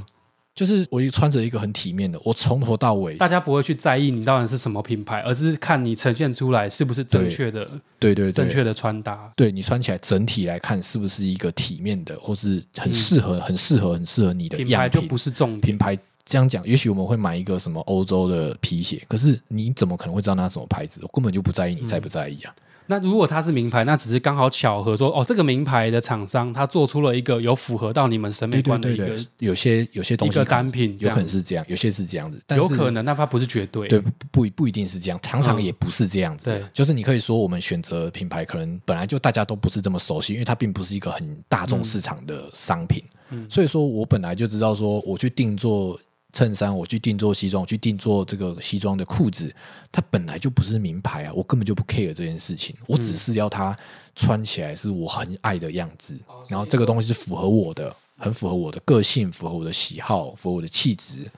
[0.55, 7.65] 就是我一穿着一个很体面的，我从头到尾，大家不会去在意你到底是什么品牌，而是看你呈现出来是不是正确的、
[7.99, 9.29] 对对对，正确的穿搭。
[9.35, 14.77] 对你穿起来整体来看是不是一个体面的，或是很适合、很适合、很适合你的嗯品品？
[14.77, 15.61] 牌就不是重点。
[15.61, 21.01] 品牌这样讲，也许我们会买一个什么欧洲的皮鞋，可是你怎么可能会知道那什么牌子？
[21.03, 22.55] 我根本就不在意你在不在意啊！
[22.87, 33.87] 那如果它是名牌，那只是刚好巧合说，哦，这个名牌的厂商他做出了一个有符合到你们审美观的一个，对对，有些有些东西一个单品有可能是这样，有些是这样子，但是有可能，那它不是绝对。
[33.87, 36.59] 对，不不不一定是这样，常常嗯也不是这样子的。
[36.59, 43.03] 对就是你可以说，我们选择品牌可能本来就大家都不是这么熟悉，因为它并不是一个很大众市场的商品。
[43.31, 45.99] 嗯所以说我本来就知道，说我去定做
[46.35, 49.51] 衬衫，我去定做西装，我去定做这个西装的裤子，
[49.91, 53.75] 它本来就不是名牌啊，我根本就不 care 这件事情，我只是要它
[54.15, 56.15] 穿起来是我很爱的样子，
[56.47, 57.95] 然后这个东西是符合我的。
[58.17, 61.29] 很符合我的个性，符合我的喜好，符合我的气质，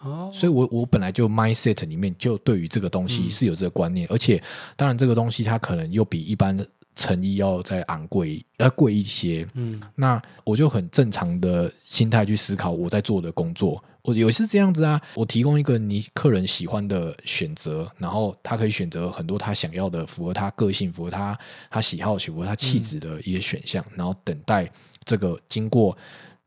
[0.00, 3.08] 哦，所以我我本来就 mindset 里面就对于这个东嗯。
[3.10, 4.42] 西是有这个观念，而且
[4.74, 6.66] 当然这个东西它可能又比一般的
[6.96, 9.46] 成衣要再昂贵，要贵一些。
[9.54, 13.82] 嗯，那我就很正常的心态去思考我在做的工作。
[14.02, 21.38] 我也是这样子啊，我提供一个你客人喜欢的选择，然后他可以选择很多他想要的，符合他个性、符合他
[21.70, 24.70] 他喜好、符合他气质的一些选项，然后等待
[25.06, 25.96] 这个经过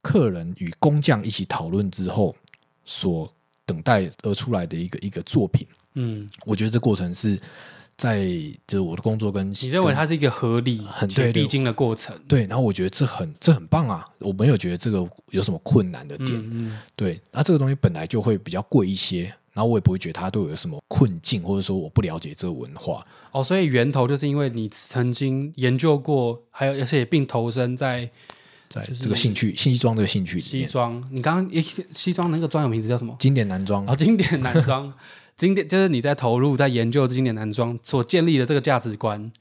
[0.04, 2.36] 客人与工匠一起讨论之后
[2.86, 3.28] 所
[3.66, 5.66] 等待而出来的一个一个作品。
[5.96, 7.40] 嗯，我觉得这过程是
[7.98, 8.26] 在
[8.68, 12.16] 就是我的工作跟你认为它是一个合理很对对且必经的过程？
[12.28, 16.30] 对，然后我觉得这很这很棒啊，我没有觉得这个有什么困难的点。
[16.32, 19.24] 嗯嗯，对，那这个东西本来就会比较贵一些，
[19.54, 23.04] 然后我也不会觉得它对我有什么困境，或者说我不了解这个文化。
[23.32, 28.08] 哦，所以源头就是因为你曾经研究过，还有而且并投身在
[28.70, 31.04] 在就是这个兴趣西装这个兴趣里面，西装。
[31.12, 33.16] 你刚刚诶，西装那个专有名字叫什么？
[33.18, 34.94] 经典男装哦，经典男装，
[35.38, 39.32] 经典就是你在投入在研究经典男装所建立的这个价值观，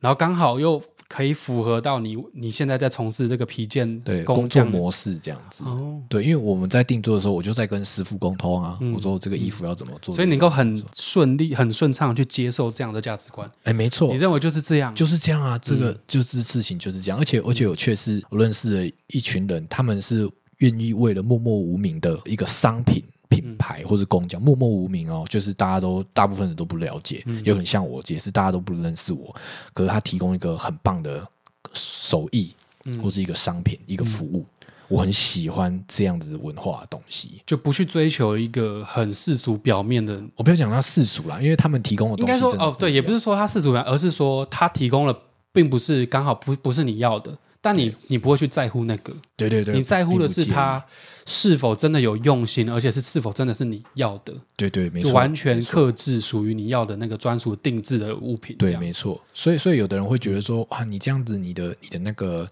[0.00, 5.62] 然后刚好又可以符合到你你现在在从事这个皮件对工作模式这样子。
[5.64, 13.46] 哦，对，因为我们在定做的时候，我就在跟师傅沟通啊，我说这个衣服要怎么做，嗯所以你能够很顺利、很顺畅去接受这样的价值观。
[13.64, 14.94] 哎，没错你，认为就是这样？
[14.94, 20.26] 就是这样啊，这嗯个就是事情就是这样，而且而且我确实我认识了一群人，他们是
[20.60, 23.04] 愿意为了默默无名的一个商品。
[23.32, 27.42] 品牌或是工匠默默无名哦，就是大家都大部分人都不了解，嗯。
[27.44, 29.34] 有很像我，也是大家都不认识我，
[29.72, 31.26] 可是他提供一个很棒的
[31.72, 32.52] 手艺
[32.84, 33.02] 嗯。
[33.02, 34.44] 或是一个商品、一个服务，
[34.88, 37.40] 我很喜欢这样子文化的东西。
[37.46, 45.16] 就不去追求一个很世俗表面的，我不要讲他世俗啦，因为他们提供的应东西应该说哦，对，也不是说他世俗表面，而是说他提供了，
[45.52, 50.84] 并不是刚好不不是你要的，但你你不会去在乎那个，对对对，你在乎的是他
[51.26, 58.56] 是否真的有用心，而且是是否真的是你要的，对对没错，就完全克制属于你要的那个专属定制的物品。
[58.58, 59.20] 对，没错。
[59.32, 62.48] 所以，所以有的人会觉得说，哇，你这样子，你的你的那个，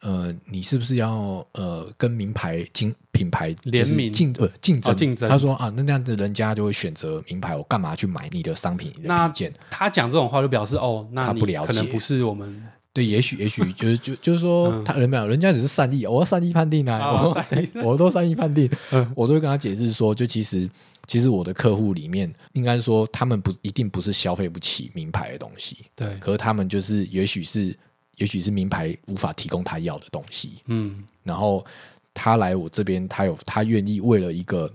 [0.00, 4.92] 呃，你是不是要呃跟名牌经品牌联名竞呃竞争？
[4.92, 9.52] 哦竞争他说啊，那这样子人家就会选择名牌，我干嘛去买你的商品、你的那件？
[9.70, 12.62] 他讲这种话就表示哦，那你可能不是我们
[12.94, 14.84] 对，也许也许 就是就就是说，嗯。
[14.84, 19.12] 他人没有，人家只是善意，我要善意判定啊，我哦善意我都善意判定，嗯。
[19.16, 20.70] 我都会跟他解释说，就其实
[21.06, 27.76] 其实我的客户里面，应该说他们不一定不是消费不起名牌的东西，对，可是他们就是也许是
[28.16, 31.02] 也许是名牌无法提供他要的东西，嗯。
[31.24, 31.66] 然后
[32.14, 34.72] 他来我这边，他有他愿意为了一个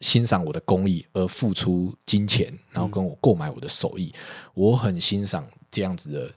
[0.00, 4.12] 欣赏我的工艺而付出金钱，然后跟我购买我的手艺，
[4.52, 6.30] 我很欣赏这样子的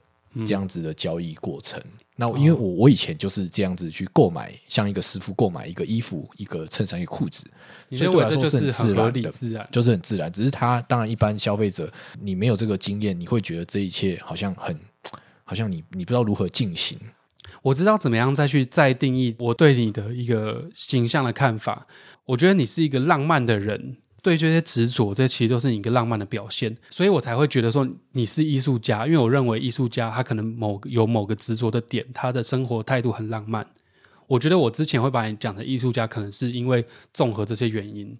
[0.44, 1.80] 这样子的交易过程。
[2.16, 7.44] 那我因为我我以前就是这样子去购买，像一个师傅购买一个衣服、一个衬衫、一个裤子，
[7.92, 9.68] 所以我来说是是很合理很自然的自然？
[9.70, 10.32] 就是很自然。
[10.32, 14.76] 只是他当然一般消费者，你没有这个经验，你会觉得这一切好像很。
[15.48, 16.98] 好像你你不知道如何进行，
[17.62, 21.86] 我知道怎么样再去再定义我对你的一个形象的看法。
[22.24, 33.64] 我觉得你是一个浪漫的人，对这些执着，这其实都是你一个浪漫的表现，所以我才会觉得说你是艺术家，因为我认为艺术家他可能某有某个执着的点，他的生活态度很浪漫。
[34.26, 38.12] 我觉得我之前会把你讲成艺术家，可能是因为综合这些原因，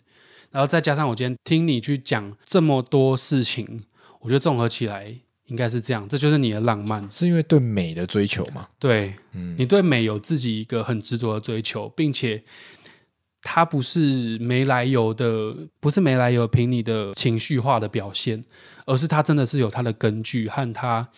[0.52, 3.80] 然后再加上我今天听你去讲这么多事情，
[4.20, 5.12] 我觉得综合起来
[5.46, 7.08] 应该是这样，这就是你的浪漫。
[7.10, 8.68] 是因为对美的追求吗？
[8.78, 12.44] 对，嗯你对美有自己一个很执着的追求，并且
[13.48, 18.44] 它不是没来由的，不是没来由凭你的情绪化的表现，
[18.86, 21.08] 而是它真的是有它的根据和它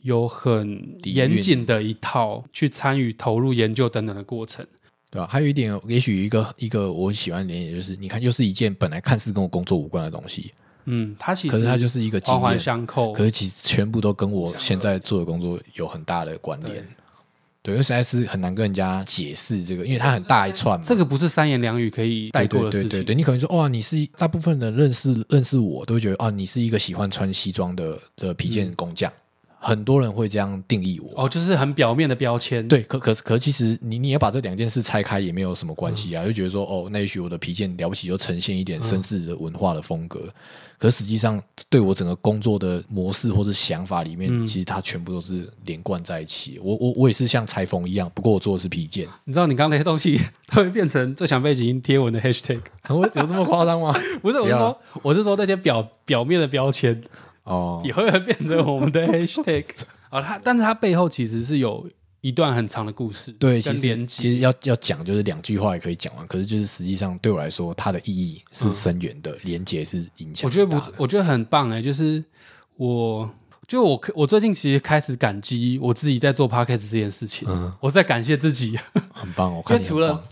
[0.00, 4.66] 有很严谨的一套去参与、投入研究等等的过程。
[5.08, 10.52] 对吧、还有一点，也许一个一个我喜欢的点，也就是你看，又是一件本来看似跟我工作无关的东西，
[10.84, 13.24] 嗯，它其实可是它就是一个环环，相扣可。
[13.24, 16.86] 是其实全部都跟我现在做的工作有很大的关联。
[17.62, 20.84] 对，因为实在是很难跟人家解释这个，因为它很大一串嘛。
[20.84, 22.88] 这个不是三言两语可以带对过的事情。
[22.88, 29.12] 对对对对，你可能说哇，你是大部分人认识认识我都会觉得啊，你是一个喜欢穿西装的的皮件工匠，
[29.60, 31.24] 很多人会这样定义我。
[31.24, 32.66] 哦，就是很表面的标签。
[32.68, 40.20] 对，可可是可是其实你你也把这两件事拆开也没有什么关系啊，就觉得说哦，那也许我的皮件了不起，就呈现一点绅士的文化的风格，
[40.78, 46.58] 可实际上对我整个工作的模式或是想法里面，其实它全部都是连贯在一起。
[46.62, 50.20] 我我我也是像裁缝一样，不过我做的是皮件，你知道你刚刚那些东西
[50.54, 52.60] 都会变成最强背景音贴文的 hashtag。
[52.88, 53.92] 我有这么夸张吗？
[54.22, 57.02] 不是，我是说，我是说那些表表面的标签
[57.48, 59.64] 哦，也会变成我们的 hashtag
[60.10, 60.20] 啊。
[60.20, 61.88] 它，但是它背后其实是有
[62.20, 64.06] 一段很长的故事，对，其实。
[64.06, 70.48] 其实要要讲就是两句话也可以讲完，可是就是实际上对我来说，它的意义是深远的，连接是影响。
[70.48, 72.22] 我觉得不，我觉得很棒哎，就是
[72.76, 73.30] 我。
[73.66, 78.78] 就我，我最近其实开始感激我自己在做 podcast 这件事情，嗯我在感谢自己。
[79.12, 80.24] 很棒，我因看你很为除了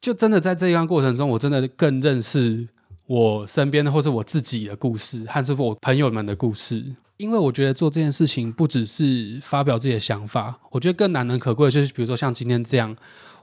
[0.00, 2.66] 就真的在这一段过程中，我真的更认识
[3.06, 6.84] 我身边的或者我自己的故事，还是我朋友们的故事。
[7.18, 12.96] 因为我觉得做这件事情不只是发表自己的想法，我觉得更难能可贵的就是，比如说像今天这样，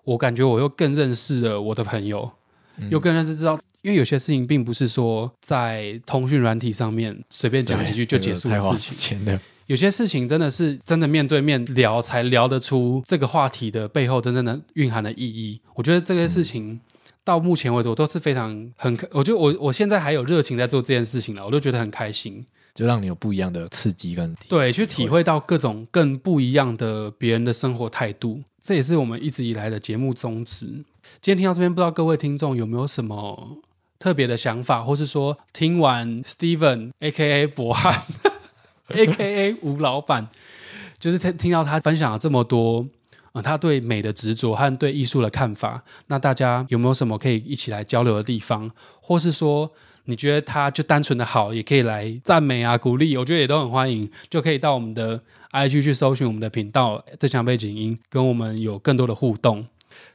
[0.03, 2.27] 我感觉我又更认识了我的朋友，
[2.89, 9.39] 又更认识知道，因为有些事情并不是说在通讯软体上面随便讲几句就结束的事情。
[9.67, 15.61] 有些事情真的是真的面对面聊，才聊得出这个话题的背后真正的蕴含的意义。
[15.75, 16.79] 我觉得这个事情、
[17.29, 22.43] 到目前为止，我都是非常很，我觉得我我现在还有热情在做这件事情了，我都觉得很开心。
[22.73, 30.65] 就让你有不一样的刺激跟体对，去体会到各种更不一样的别人的生活态度，这也是我们一直以来的节目宗旨。
[31.19, 33.57] 今天听到这边，不知道各位听众有没有什么
[33.97, 38.01] 特别的想法，或是说听完 Steven A K A 博汉
[38.89, 40.29] A K A 吴老板，
[40.99, 42.87] 就是听听到他分享了这么多。
[43.31, 48.71] 啊，他对美的执着和对艺术的看法，那大家有没有什么可以一起来交流的地方，
[49.01, 49.71] 或是说
[50.05, 55.21] 你觉得他就单纯的好，也可以来赞美啊、鼓励，我觉得也都很欢迎，就可以到我们的
[55.51, 59.65] IG 去搜寻我们的频道“最强背景音”，跟我们有更多的互动。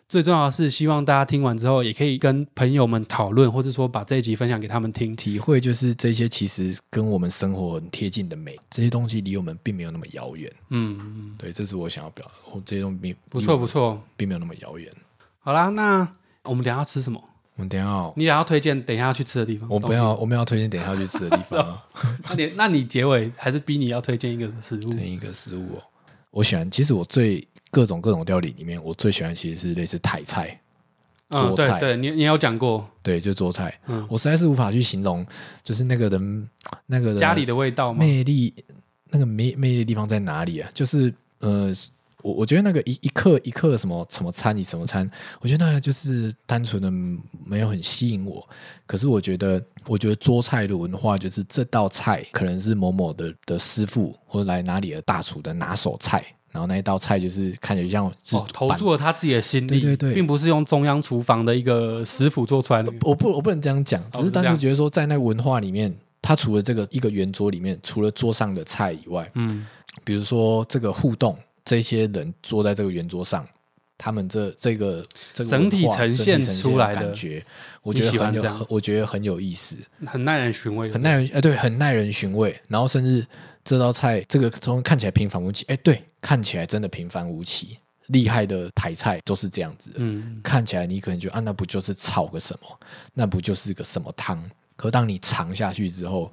[0.08, 5.14] 最重要的是，希望大家听完之后，也可以跟朋友们讨论，或者说把这一集分享给他们听。
[5.16, 10.52] 体会，就是这些其实跟我们生活很贴近的美，这些东西离我们并没有那么遥远。
[10.70, 14.00] 嗯，对，这是我想要表达，我这些东西不错不，错。
[14.16, 14.92] 并没有那么遥远。
[15.40, 16.06] 好啦，那
[16.42, 17.22] 我们等一下要吃什么？
[17.56, 19.68] 我们等一下哦，你也要推荐等一下要去吃的地方？
[19.70, 21.78] 我不要我们要推荐等一下要去吃的地方哦，
[22.28, 24.90] 那你那你结尾还是逼你要推荐一个食物？
[24.90, 25.82] 推一个食物哦。
[26.30, 30.60] 我喜欢，其实我最各种各种料理里面，我最喜欢其实是类似台菜，
[31.30, 33.76] 菜对对，你你有讲过对，就做菜。
[33.88, 35.26] 嗯我实在是无法去形容，
[35.62, 36.48] 就是那个人
[36.86, 37.98] 那个人家里的味道吗？
[37.98, 38.54] 魅力，
[39.10, 40.70] 那个魅魅力的地方在哪里啊？
[40.72, 41.72] 就是呃，
[42.22, 45.10] 我我觉得那个一一克一克什么什么餐，你什么餐，
[45.40, 46.90] 我觉得那个就是单纯的
[47.44, 48.48] 没有很吸引我。
[48.86, 56.24] 可是我觉得，我觉得桌菜的文化就是这道菜可能是某某的的师傅或者来哪里的大厨的拿手菜。
[56.54, 62.92] 然后那一道菜就是看起来像是哦，投注了他自己的心力，对对对并不是用中央厨房的一个食谱做出来的。
[63.00, 65.92] 我不我不能这样讲，只是单纯觉得说，在那个文化里面，
[66.22, 69.66] 他除了这个一个圆桌里面，除了桌上的菜以外，嗯，
[70.04, 73.44] 比如说这个互动，这些人坐在这个圆桌上，
[73.98, 77.44] 他们这这个这个整体呈现出来的感觉，
[77.82, 79.76] 我你觉得很有我觉得很有意思，
[80.06, 82.54] 很耐人寻味，很耐人，呃，对，很耐人寻味。
[82.68, 83.26] 然后甚至
[83.64, 87.76] 这道菜，这个从看起来平凡无奇，哎，对，看起来真的平凡无奇。
[88.08, 92.80] 厉害的台菜都是这样子，嗯，看起来你可能觉得啊，那不就是炒个什么，
[93.14, 94.42] 那不就是个什么汤？
[94.76, 96.30] 可当你尝下去之后，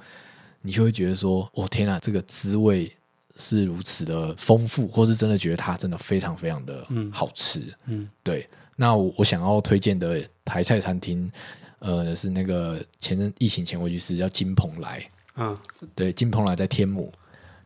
[0.62, 2.92] 你就会觉得说，我、天啊，这个滋味
[3.38, 7.74] 是如此的丰富，或是真的觉得它真的非常非常的好吃。
[7.86, 8.46] 嗯，对。
[8.76, 11.32] 那我我想要推荐的台菜餐厅，
[11.80, 15.58] 呃，是那个前阵疫情前我去吃叫金蓬莱，嗯，
[15.96, 17.14] 对，金蓬莱在天母，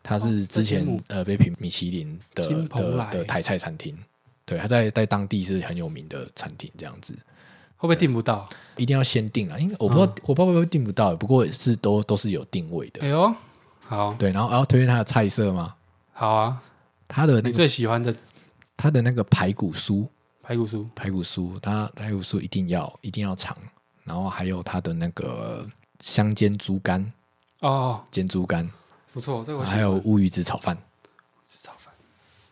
[0.07, 3.97] 它是之前、呃被评米其林的的的台菜餐厅，
[4.45, 7.17] 对，它在在当地是很有名的餐厅，这样子。
[7.77, 8.47] 会不会订不到？
[8.77, 13.35] 一定要先定啊，因为我不知道、我不知道会不会订不到，不过是都都是有定位的，哎呦，
[13.81, 15.75] 好，对，然后然后推荐它的菜色吗？
[16.13, 16.59] 好啊，你
[17.07, 18.15] 它的那个最喜欢的
[18.77, 20.07] 它的那个排骨酥，
[20.41, 23.55] 排骨酥，排骨酥，它排骨酥一定要一定要尝，
[24.05, 25.67] 然后还有它的那个
[25.99, 27.11] 香煎猪肝，
[27.59, 28.67] 哦，煎猪肝，
[29.15, 30.77] 不错，这个我还有乌鱼子炒饭。
[31.47, 31.93] 吃炒饭。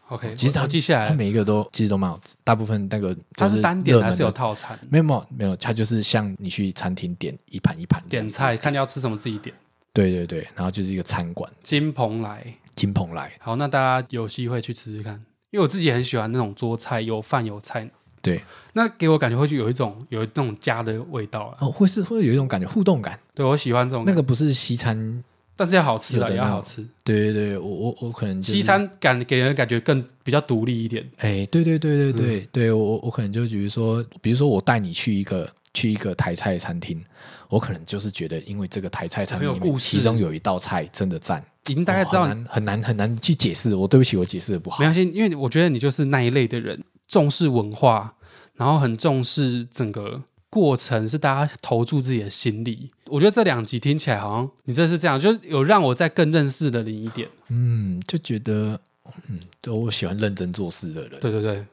[0.07, 1.09] OK，其实它记下来。
[1.09, 4.79] 它，每一个都其实都蛮好吃，大部分那个它是单点还是有套餐？
[4.89, 9.53] 没有没有没有，它就是像你去餐厅点一盘一盘点菜，看你要吃什么自己点。
[9.91, 11.51] 对对对，然后就是一个餐馆。
[11.63, 12.41] 金蓬莱，
[12.75, 15.15] 金蓬莱，好，那大家有机会去吃吃看，
[15.51, 17.91] 因为我自己很喜欢那种桌菜，有饭有菜，
[18.21, 18.41] 对。
[18.71, 21.57] 那给我感觉会就有一种有那种家的味道啊。
[21.59, 25.21] 哦，会是会有一种感觉互动感，对我喜欢这种那个不是西餐，
[25.55, 26.85] 但是要好吃啊，有的那种也要好吃。
[27.03, 31.07] 对对对，我我我可能、就是、西，餐感给人的感觉更比较独立一点。
[31.17, 37.03] 哎，对对对对对、嗯对，我我可能就比如说，比如说我带你去一个去一个台菜餐厅，
[37.49, 44.85] 我可能就是觉得，因为这个台菜餐厅其中有一道菜真的赞，已经大概知道哦很难很难很难去解释，我对不起，我解释的不好没。
[44.85, 48.15] 关系，因为我觉得你就是那一类的人，重视文化，
[48.55, 50.21] 然后很重视整个
[50.53, 52.87] 过程，是大家投注自己的心力。
[53.07, 57.27] 我觉得这两集听起来好像你这是这样，就是有让我再更认识的你一点。
[57.49, 58.79] 嗯，就觉得，
[59.27, 61.19] 嗯，都我喜欢认真做事的人。
[61.19, 61.65] 对对对，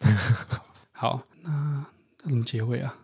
[0.93, 1.85] 好，那
[2.23, 2.97] 那怎么结尾啊？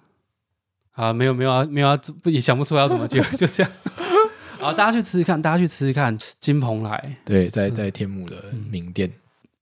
[0.92, 3.70] 啊，没有没有啊，没有啊，不也想不出来要怎么结尾，就这样。
[4.58, 7.18] 好，大家去吃吃看，大家去吃吃看金蓬莱。
[7.26, 8.36] 对，在在天母的
[8.70, 9.12] 名店，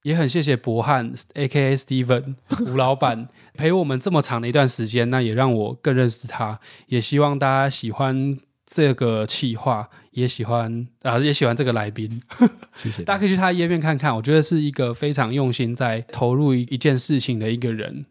[0.04, 2.34] 也很谢谢博汉 （A K A Steven）
[2.68, 6.60] 吴老板陪我们这么长的一段时间，那也让我更认识他。
[6.88, 8.36] 也希望大家喜欢
[8.66, 12.20] 这个企划，也喜欢啊，也喜欢这个来宾。
[12.76, 18.04] 谢谢大家可以去他的页面看看，我觉得是一个非常用心在投入一一件事情的一个人，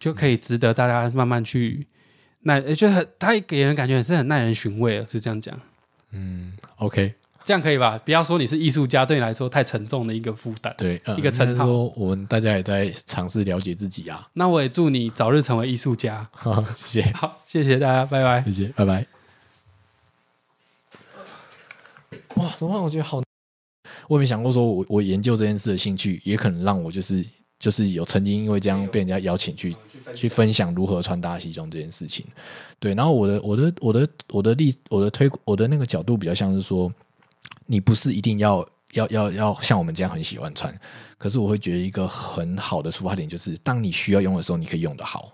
[0.00, 1.86] 就可以值得大家慢慢去
[2.40, 5.56] 耐，呃就很他给人感觉也是很耐人寻味了，是这样讲。
[6.10, 7.14] 嗯 OK，
[7.46, 7.96] 这样可以吧？
[8.04, 10.74] 不要说你是艺术家，对你来说太沉重的一个负担。
[10.76, 14.28] 对，呃一个称号我们大家也在尝试了解自己啊。
[14.32, 16.26] 那我也祝你早日成为艺术家。
[16.84, 18.42] 谢谢，好，谢谢大家，拜拜。
[18.42, 19.06] 谢谢，拜拜。
[22.34, 22.82] 哇，怎么办？
[22.82, 23.22] 我觉得好，
[24.08, 27.24] 我也没想过说我我研究这件事的兴趣，也可能让我就是
[27.60, 29.72] 就是有曾经因为这样被人家邀请去
[30.16, 32.26] 去分享如何穿搭西装这件事情。
[32.80, 36.92] 对，然后我的我的我的我的例我的推我的那个角度比较像是说，
[37.66, 40.74] 你不是一定要要要要像我们这样很喜欢穿，
[41.18, 45.32] 可是我会觉得一个很好的出发点就是，当你需要用的时候，你可以用的好。